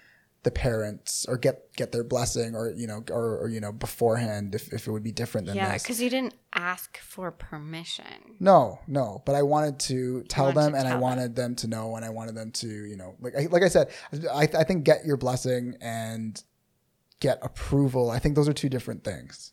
[0.43, 4.55] the parents or get get their blessing or you know or, or you know beforehand
[4.55, 8.37] if, if it would be different than Yeah, because you didn't ask for permission.
[8.39, 11.01] No, no, but I wanted to tell wanted to them, and I tell them.
[11.03, 13.69] wanted them to know, and I wanted them to, you know, like I, like I
[13.69, 13.91] said,
[14.33, 16.43] I, I think get your blessing and
[17.21, 18.11] get approval.
[18.11, 19.53] I think those are two different things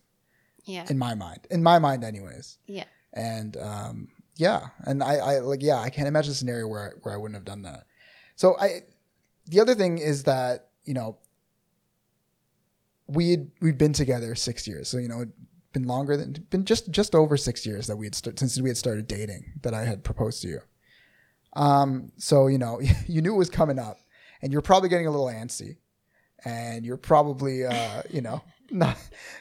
[0.65, 2.57] Yeah, in my mind, in my mind, anyways.
[2.67, 6.83] yeah, And um, yeah, and I, I like, yeah, I can't imagine a scenario where
[6.83, 7.85] I, where I wouldn't have done that.
[8.35, 8.81] So I,
[9.45, 11.17] the other thing is that you know,
[13.07, 15.25] we'd we'd been together six years, so you know,
[15.73, 18.69] been longer than been just just over six years that we had st- since we
[18.69, 20.59] had started dating that I had proposed to you.
[21.53, 23.97] Um, so you know, you knew it was coming up,
[24.41, 25.77] and you're probably getting a little antsy,
[26.45, 28.97] and you're probably uh, you know, not,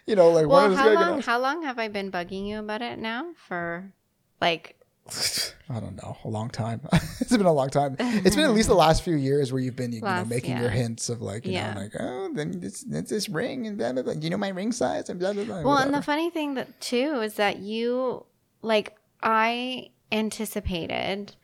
[0.07, 1.21] you know, like Well, how long?
[1.21, 3.33] How long have I been bugging you about it now?
[3.49, 3.93] For
[4.41, 4.77] like,
[5.71, 6.81] I don't know, a long time.
[7.21, 7.97] it's been a long time.
[7.99, 10.57] It's been at least the last few years where you've been, you, know, Last- making
[10.59, 11.75] your hints of like, you Yeah.
[11.75, 14.15] know, like, oh, then it's, it's this ring and blah, blah, blah.
[14.15, 15.63] Do you know my ring size and blah, blah, blah.
[15.63, 18.27] well, and the funny thing that too is that you
[18.63, 21.35] like I anticipated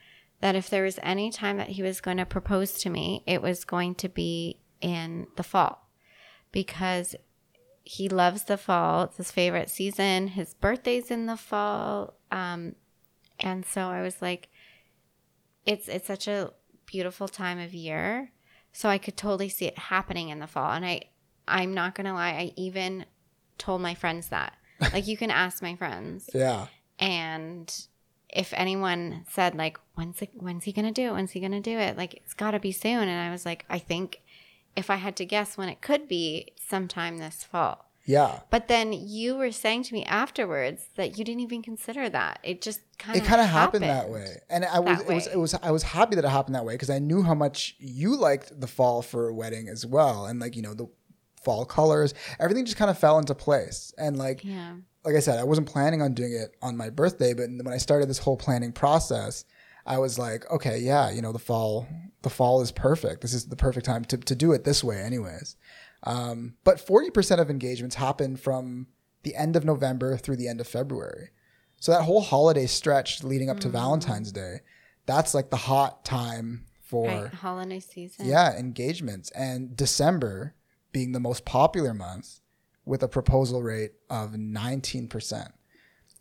[0.41, 3.41] that if there was any time that he was going to propose to me, it
[3.43, 5.89] was going to be in the fall
[6.51, 7.17] because
[7.85, 9.05] he loves the fall.
[9.05, 10.29] It's his favorite season.
[10.29, 12.15] His birthday's in the fall.
[12.31, 12.77] Um,
[13.41, 14.49] and so I was like,
[15.65, 16.53] it's it's such a
[16.87, 18.31] beautiful time of year.
[18.73, 20.73] So I could totally see it happening in the fall.
[20.73, 21.03] And I
[21.49, 23.07] I'm not gonna lie, I even
[23.59, 24.55] told my friends that.
[24.93, 26.31] Like you can ask my friends.
[26.35, 26.67] yeah.
[26.99, 27.75] And
[28.29, 31.13] if anyone said like, when's it, when's he gonna do it?
[31.13, 31.97] When's he gonna do it?
[31.97, 33.09] Like it's gotta be soon.
[33.09, 34.23] And I was like, I think
[34.77, 37.89] if I had to guess when it could be, sometime this fall.
[38.05, 38.41] Yeah.
[38.51, 42.41] But then you were saying to me afterwards that you didn't even consider that.
[42.43, 44.41] It just kind of It kind of happened that way.
[44.51, 46.65] And I was, that it was, it was, I was happy that it happened that
[46.65, 50.27] way because I knew how much you liked the fall for a wedding as well.
[50.27, 50.89] And like, you know, the
[51.45, 53.95] fall colors, everything just kind of fell into place.
[53.99, 54.75] And like, Yeah.
[55.05, 57.79] like I said, I wasn't planning on doing it on my birthday, but when I
[57.79, 59.45] started this whole planning process,
[59.87, 61.87] I was like, okay, yeah, you know, the fall,
[62.23, 63.21] the fall is perfect.
[63.21, 65.57] This is the perfect time to, to do it this way, anyways.
[66.05, 68.89] Um, but 40% of engagements happen from
[69.23, 71.31] the end of November through the end of February.
[71.81, 74.61] So that whole holiday stretch leading up to Valentine's Day,
[75.07, 77.35] that's like the hot time for Right.
[77.35, 78.27] Holiday season.
[78.27, 79.31] yeah, engagements.
[79.31, 80.55] And December
[80.93, 82.41] being the most popular month
[82.85, 85.53] with a proposal rate of 19%.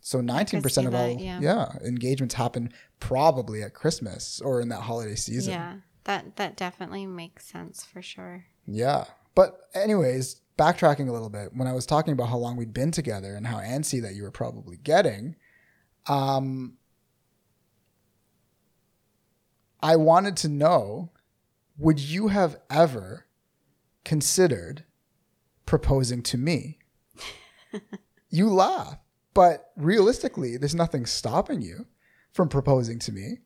[0.00, 1.38] So 19% of all that, yeah.
[1.40, 1.72] yeah.
[1.86, 2.72] engagements happen
[3.02, 5.52] probably at Christmas or in that holiday season.
[5.52, 5.74] Yeah.
[6.04, 8.46] That that definitely makes sense for sure.
[8.64, 9.06] Yeah.
[9.34, 12.92] But anyways, backtracking a little bit, when I was talking about how long we'd been
[12.92, 15.34] together and how antsy that you were probably getting,
[16.06, 16.74] um
[19.82, 21.10] I wanted to know
[21.76, 23.26] would you have ever
[24.04, 24.84] considered
[25.66, 26.78] proposing to me?
[28.30, 28.98] you laugh,
[29.34, 31.86] but realistically, there's nothing stopping you
[32.32, 33.38] from proposing to me.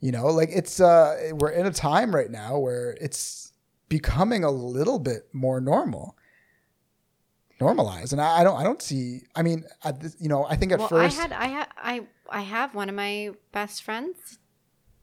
[0.00, 3.52] You know, like it's uh we're in a time right now where it's
[3.88, 6.16] becoming a little bit more normal.
[7.60, 8.12] Normalized.
[8.12, 10.72] And I, I don't I don't see I mean, at this, you know, I think
[10.72, 14.38] at well, first I had I ha- I I have one of my best friends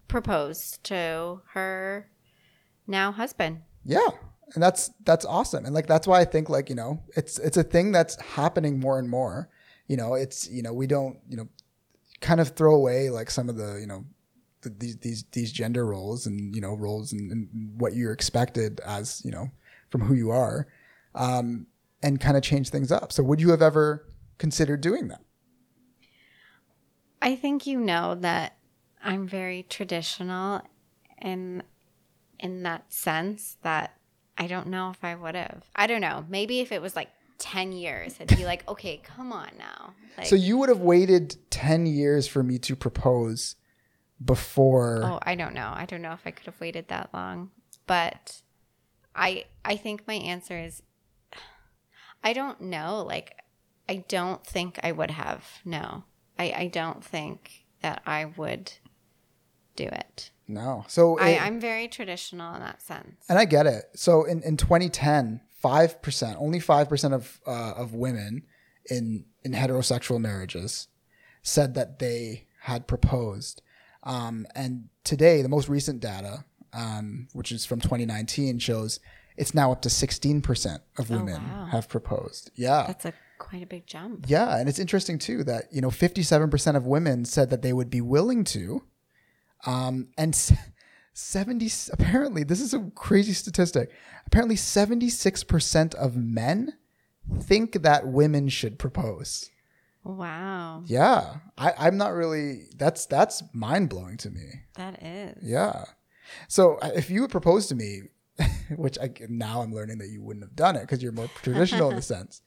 [0.10, 2.10] propose to her
[2.88, 3.62] now husband.
[3.86, 4.10] Yeah.
[4.56, 5.64] And that's that's awesome.
[5.64, 8.80] And like that's why I think like, you know, it's it's a thing that's happening
[8.80, 9.48] more and more.
[9.88, 11.48] you know, it's you know we don't you know
[12.22, 14.06] kind of throw away like some of the you know
[14.62, 17.48] the, these these these gender roles and you know roles and, and
[17.78, 19.50] what you're expected as you know
[19.90, 20.68] from who you are,
[21.16, 21.66] um,
[22.04, 23.12] and kind of change things up.
[23.12, 24.06] So would you have ever
[24.38, 25.22] considered doing that?
[27.22, 28.58] I think you know that
[29.04, 30.62] I'm very traditional
[31.22, 31.64] in
[32.40, 33.96] in that sense that
[34.38, 35.66] I don't know if I would have.
[35.76, 36.26] I don't know.
[36.30, 37.10] Maybe if it was like
[37.40, 39.94] 10 years, I'd be like, okay, come on now.
[40.18, 43.56] Like, So you would have waited 10 years for me to propose
[44.24, 45.72] before oh, I don't know.
[45.74, 47.52] I don't know if I could have waited that long.
[47.88, 48.42] But
[49.16, 50.84] I I think my answer is
[52.24, 53.04] I don't know.
[53.08, 53.36] Like
[53.88, 55.46] I don't think I would have.
[55.64, 56.04] No.
[56.38, 58.74] I, I don't think that I would
[59.76, 60.32] do it.
[60.48, 60.84] no.
[60.90, 63.24] So I, i'm very traditional in that sense.
[63.30, 63.86] and I get it.
[63.96, 68.44] So in, in 2010, 5%, only 5% of uh, of women
[68.90, 70.88] in in heterosexual marriages
[71.42, 73.62] said that they had proposed.
[74.04, 79.00] Um, and today, the most recent data, um, which is from 2019, shows
[79.38, 81.68] it's now up to 16% of women wow.
[81.72, 82.52] have proposed.
[82.56, 82.86] Yeah.
[82.88, 84.26] That's a quite a big jump.
[84.28, 87.90] Yeah, and it's interesting too that you know 57% of women said that they would
[87.90, 88.84] be willing to,
[89.66, 90.36] um, and
[91.20, 93.92] 70 apparently this is a crazy statistic.
[94.26, 96.74] Apparently, 76% of men
[97.40, 99.50] think that women should propose.
[100.04, 100.84] Wow.
[100.86, 102.68] Yeah, I, I'm not really.
[102.76, 104.62] That's that's mind blowing to me.
[104.76, 105.38] That is.
[105.44, 105.86] Yeah.
[106.48, 108.04] So if you would propose to me,
[108.76, 111.90] which I now I'm learning that you wouldn't have done it because you're more traditional
[111.90, 112.42] in the sense,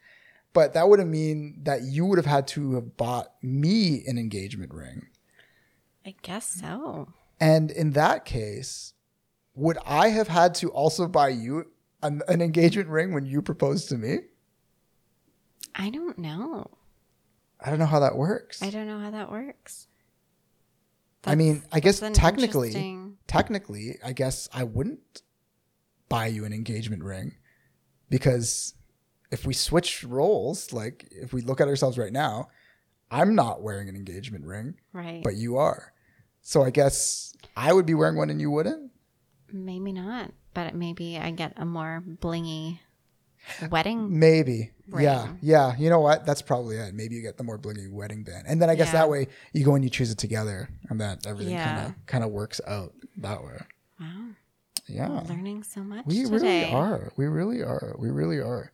[0.53, 4.19] but that would have mean that you would have had to have bought me an
[4.19, 5.09] engagement ring,
[6.07, 7.09] I guess so.
[7.43, 8.95] And in that case,
[9.55, 11.67] would I have had to also buy you
[12.03, 14.19] an, an engagement ring when you proposed to me?
[15.75, 16.71] I don't know.
[17.61, 18.63] I don't know how that works.
[18.63, 19.89] I don't know how that works.
[21.25, 25.23] I mean, I guess technically, interesting- technically, I guess I wouldn't
[26.09, 27.33] buy you an engagement ring
[28.09, 28.75] because
[29.31, 32.49] if we switch roles, like if we look at ourselves right now,
[33.11, 35.23] I'm not wearing an engagement ring, Right.
[35.25, 35.92] but you are.
[36.43, 38.91] So I guess I would be wearing one and you wouldn't.
[39.53, 40.33] maybe not.
[40.55, 42.81] But maybe I get a more blingy
[43.71, 44.19] wedding.
[44.19, 44.73] Maybe.
[44.99, 45.25] Yeah.
[45.27, 45.39] Ring.
[45.41, 45.75] Yeah.
[45.79, 46.27] You know what?
[46.27, 46.95] That's probably it.
[46.95, 48.45] Maybe you get the more blingy wedding band.
[48.47, 49.01] And then I guess Yeah.
[49.03, 51.75] that way you go and you choose it together and that everything Yeah.
[51.75, 53.59] kind of kind of works out that way.
[54.01, 54.27] Wow.
[54.87, 55.09] Yeah.
[55.09, 56.31] Learning so much We today.
[56.31, 57.13] really are.
[57.17, 57.95] We really are.
[57.99, 58.73] We really are.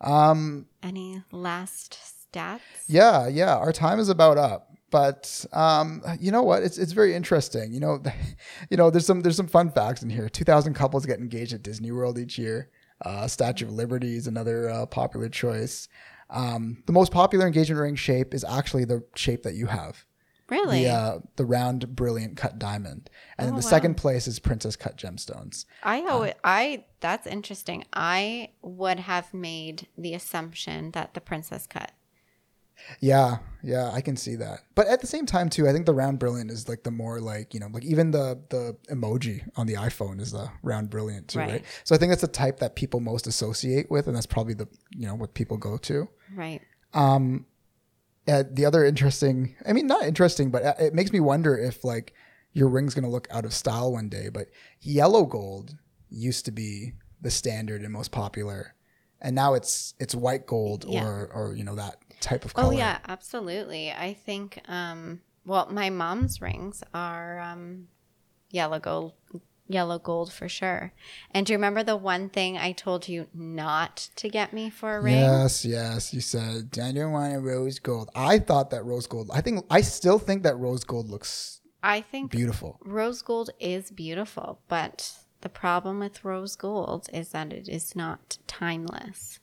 [0.00, 1.98] Um, Any last
[2.32, 2.60] stats?
[2.86, 3.56] yeah, yeah.
[3.56, 4.69] Our time is about up.
[4.90, 6.62] But um, you know what?
[6.62, 7.72] It's it's very interesting.
[7.72, 8.02] You know,
[8.70, 8.90] you know.
[8.90, 10.28] There's some there's some fun facts in here.
[10.28, 12.70] Two thousand couples get engaged at Disney World each year.
[13.04, 15.88] Uh, Statue of Liberty is another uh, popular choice.
[16.28, 20.04] Um, the most popular engagement ring shape is actually the shape that you have.
[20.48, 20.82] Really?
[20.82, 23.70] The uh, the round, brilliant cut diamond, and then Oh, the wow.
[23.70, 25.64] second place is princess cut gemstones.
[25.84, 27.84] I always, I that's interesting.
[27.92, 31.92] I would have made the assumption that the princess cut.
[33.00, 34.60] Yeah, yeah, I can see that.
[34.74, 37.20] But at the same time, too, I think the round brilliant is like the more
[37.20, 41.28] like you know, like even the the emoji on the iPhone is the round brilliant
[41.28, 41.50] too, right?
[41.50, 41.64] Right.
[41.84, 44.68] So I think that's the type that people most associate with, and that's probably the
[44.90, 46.08] you know what people go to.
[46.34, 46.60] Right.
[46.94, 47.46] Um,
[48.28, 51.84] uh, the other interesting, I mean, not interesting, but uh, it makes me wonder if
[51.84, 52.12] like
[52.52, 54.28] your ring's gonna look out of style one day.
[54.28, 54.48] But
[54.80, 55.76] yellow gold
[56.10, 58.74] used to be the standard and most popular,
[59.20, 61.04] and now it's it's white gold Yeah.
[61.04, 62.68] or or you know that type of color.
[62.68, 63.90] Oh yeah, absolutely.
[63.90, 67.88] I think um well, my mom's rings are um
[68.50, 69.14] yellow gold
[69.68, 70.92] yellow gold for sure.
[71.30, 74.96] And do you remember the one thing I told you not to get me for
[74.96, 75.14] a ring?
[75.14, 76.12] Yes, yes.
[76.12, 78.10] You said I don't want a rose gold.
[78.14, 79.30] I thought that rose gold.
[79.32, 82.78] I think I still think that rose gold looks I think beautiful.
[82.84, 88.36] rose gold is beautiful, but the problem with rose gold is that it is not
[88.46, 89.39] timeless.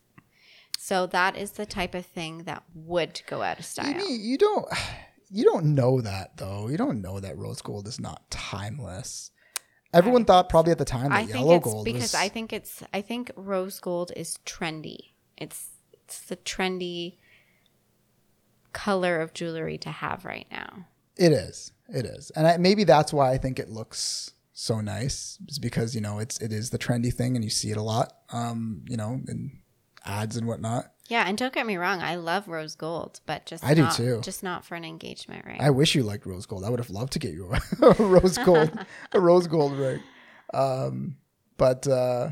[0.87, 3.93] So that is the type of thing that would go out of You, style.
[3.93, 4.65] mean- you don't
[5.29, 6.69] you don't know that though.
[6.69, 9.31] You don't know that rose gold is not timeless.
[9.93, 12.29] Everyone thought probably at the time that I think yellow it's gold because was I
[12.29, 15.11] think it's I think rose gold is trendy.
[15.37, 17.17] It's it's the trendy
[18.71, 20.85] color of jewelry to have right now.
[21.17, 21.73] it is.
[21.89, 22.31] It is.
[22.31, 26.19] And I, maybe that's why I think it looks so nice is because, you know,
[26.19, 29.19] it's it is the trendy thing and you see it a lot um, you know,
[29.27, 29.59] in
[30.07, 30.91] ads and whatnot.
[31.07, 34.19] Yeah, and don't get me wrong, I love rose gold, but just I do too.
[34.21, 35.57] Just not for an engagement ring.
[35.61, 36.65] I wish you liked rose gold.
[36.65, 38.77] I would have loved to get you a, rose gold,
[39.13, 40.01] a rose gold ring.
[40.53, 41.15] Um,
[41.57, 42.31] but uh,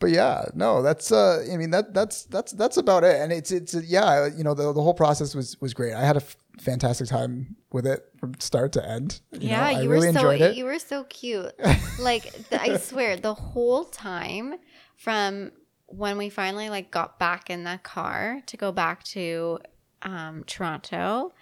[0.00, 3.20] but yeah, no, that's uh, I mean that that's that's that's about it.
[3.20, 5.94] And it's it's yeah, you know, the the whole process was was great.
[5.94, 9.20] I had a f- fantastic time with it from start to end.
[9.30, 10.56] You yeah, know, you really were so enjoyed it.
[10.56, 11.52] you were so cute.
[12.00, 14.54] like I swear, the whole time
[14.96, 15.52] from
[15.90, 19.58] when we finally like got back in the car to go back to
[20.02, 21.32] um, Toronto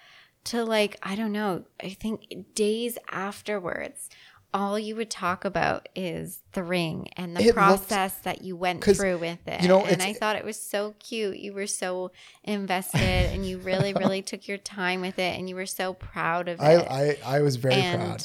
[0.44, 4.09] to like I don't know, I think days afterwards.
[4.55, 8.57] All you would talk about is the ring and the It looked- process that you
[8.57, 9.61] went through with it.
[9.61, 11.36] you know, and I thought it was so cute.
[11.36, 12.12] You were so
[12.44, 12.99] invested
[13.32, 16.61] and you really, really took your time with it and you were so proud of
[16.61, 18.24] it I, I I was very and proud.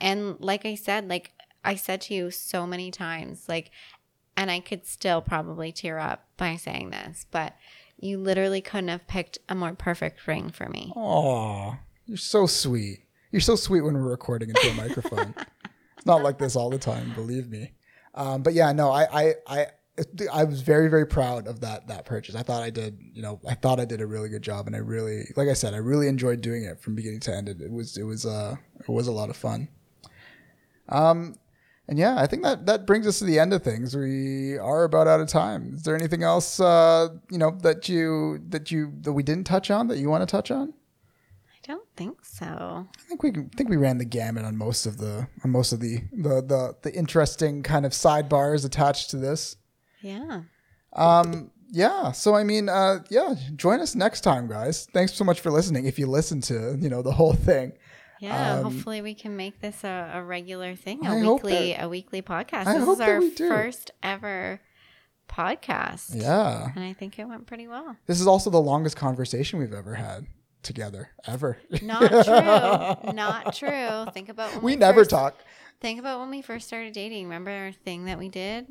[0.00, 1.30] and like i said like
[1.64, 3.70] i said to you so many times like
[4.40, 7.54] and i could still probably tear up by saying this but
[7.98, 11.76] you literally couldn't have picked a more perfect ring for me Oh,
[12.06, 13.04] you're so sweet.
[13.30, 15.32] You're so sweet when we're recording into a microphone.
[15.96, 17.70] it's not like this all the time, believe me.
[18.16, 19.66] Um, but yeah, no, I, I, I,
[20.32, 22.34] I was very, very proud of that that purchase.
[22.34, 24.74] I thought I did, you know, I thought I did a really good job, and
[24.74, 27.48] I really, like I said, I really enjoyed doing it from beginning to end.
[27.48, 29.68] It, it was, it was, uh, it was a lot of fun.
[30.88, 31.36] Um,
[31.88, 33.96] and yeah, I think that that brings us to the end of things.
[33.96, 35.72] We are about out of time.
[35.74, 39.70] Is there anything else, uh, you know, that you that you that we didn't touch
[39.70, 40.74] on that you want to touch on?
[41.52, 44.56] i don't think so I think we can, I think we ran the gamut on
[44.56, 49.10] most of the on most of the the the, the interesting kind of sidebars attached
[49.10, 49.56] to this.
[50.00, 50.42] yeah
[50.94, 52.10] Um, yeah.
[52.10, 53.34] So I mean, uh, yeah.
[53.54, 54.88] Join us next time, guys.
[54.92, 55.86] Thanks so much for listening.
[55.86, 57.72] If you listen to you know the whole thing,
[58.20, 61.74] yeah Um, hopefully we can make this a, a regular thing I a hope weekly
[61.74, 64.60] a weekly podcast I this is our first ever
[65.28, 66.70] podcast yeah.
[66.74, 69.94] and i think it went pretty well This is also the longest conversation we've ever
[69.94, 70.26] had
[70.62, 71.58] together ever.
[71.82, 72.08] not
[73.04, 75.36] true not true think about when we never first- talk.
[75.80, 77.24] Think about when we first started dating.
[77.24, 78.66] Remember our thing that we did?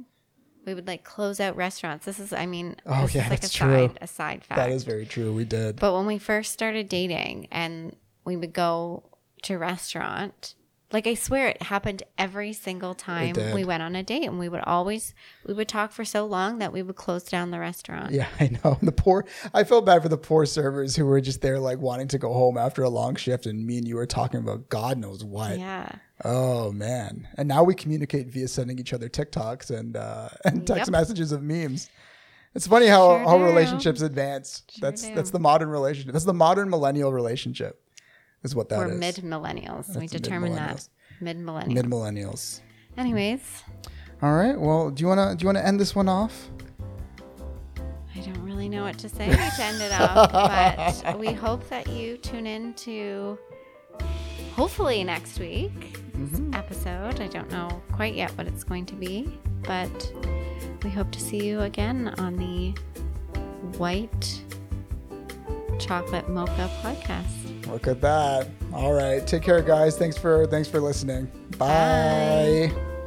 [0.64, 2.06] We would like close out restaurants.
[2.06, 3.88] This is, I mean, Oh, yeah, like that's a true.
[3.88, 4.58] side, a side fact.
[4.60, 5.34] That is very true.
[5.34, 5.78] We did.
[5.78, 7.96] But when we first started dating and
[8.26, 9.09] we would go
[9.44, 10.56] to restaurant,
[10.92, 14.50] like I swear it happened every single time we went on a date and we
[14.50, 15.14] would always
[15.46, 18.12] we would talk for so long that we would close down the restaurant.
[18.12, 18.80] Yeah, I know.
[18.82, 22.08] The poor I felt bad for the poor servers who were just there like wanting
[22.08, 24.98] to go home after a long shift and me and you were talking about God
[24.98, 25.60] knows what.
[25.60, 25.92] Yeah.
[26.26, 27.28] Oh man.
[27.38, 30.90] And now we communicate via sending each other TikToks and uh and text Yep.
[30.90, 31.88] messages of memes.
[32.56, 33.44] It's funny how, Sure how do.
[33.44, 34.64] relationships advance.
[34.72, 35.14] Sure that's do.
[35.14, 36.14] that's the modern relationship.
[36.14, 37.80] That's the modern millennial relationship.
[38.44, 39.96] Is what that We're mid millennials.
[39.98, 40.88] We determined that.
[41.20, 41.74] Mid millennials.
[41.74, 42.62] Mid millennials.
[42.98, 43.64] Anyways,
[44.22, 44.60] All right.
[44.60, 46.50] Well, do you wanna do you wanna end this one off?
[48.16, 50.32] I don't really know what to say to end it off,
[51.04, 53.38] but we hope that you tune in to
[54.54, 56.54] hopefully next week mm-hmm.
[56.54, 57.22] episode.
[57.22, 60.14] I don't know quite yet what it's going to be, but
[60.84, 62.72] we hope to see you again on the
[63.78, 64.42] White
[65.80, 67.49] Chocolate Mocha podcast.
[67.72, 68.48] Look at that.
[68.74, 69.26] All right.
[69.26, 69.98] Take care, guys.
[69.98, 71.26] Thanks for thanks for listening.
[71.58, 72.72] Bye.
[72.74, 72.99] Bye.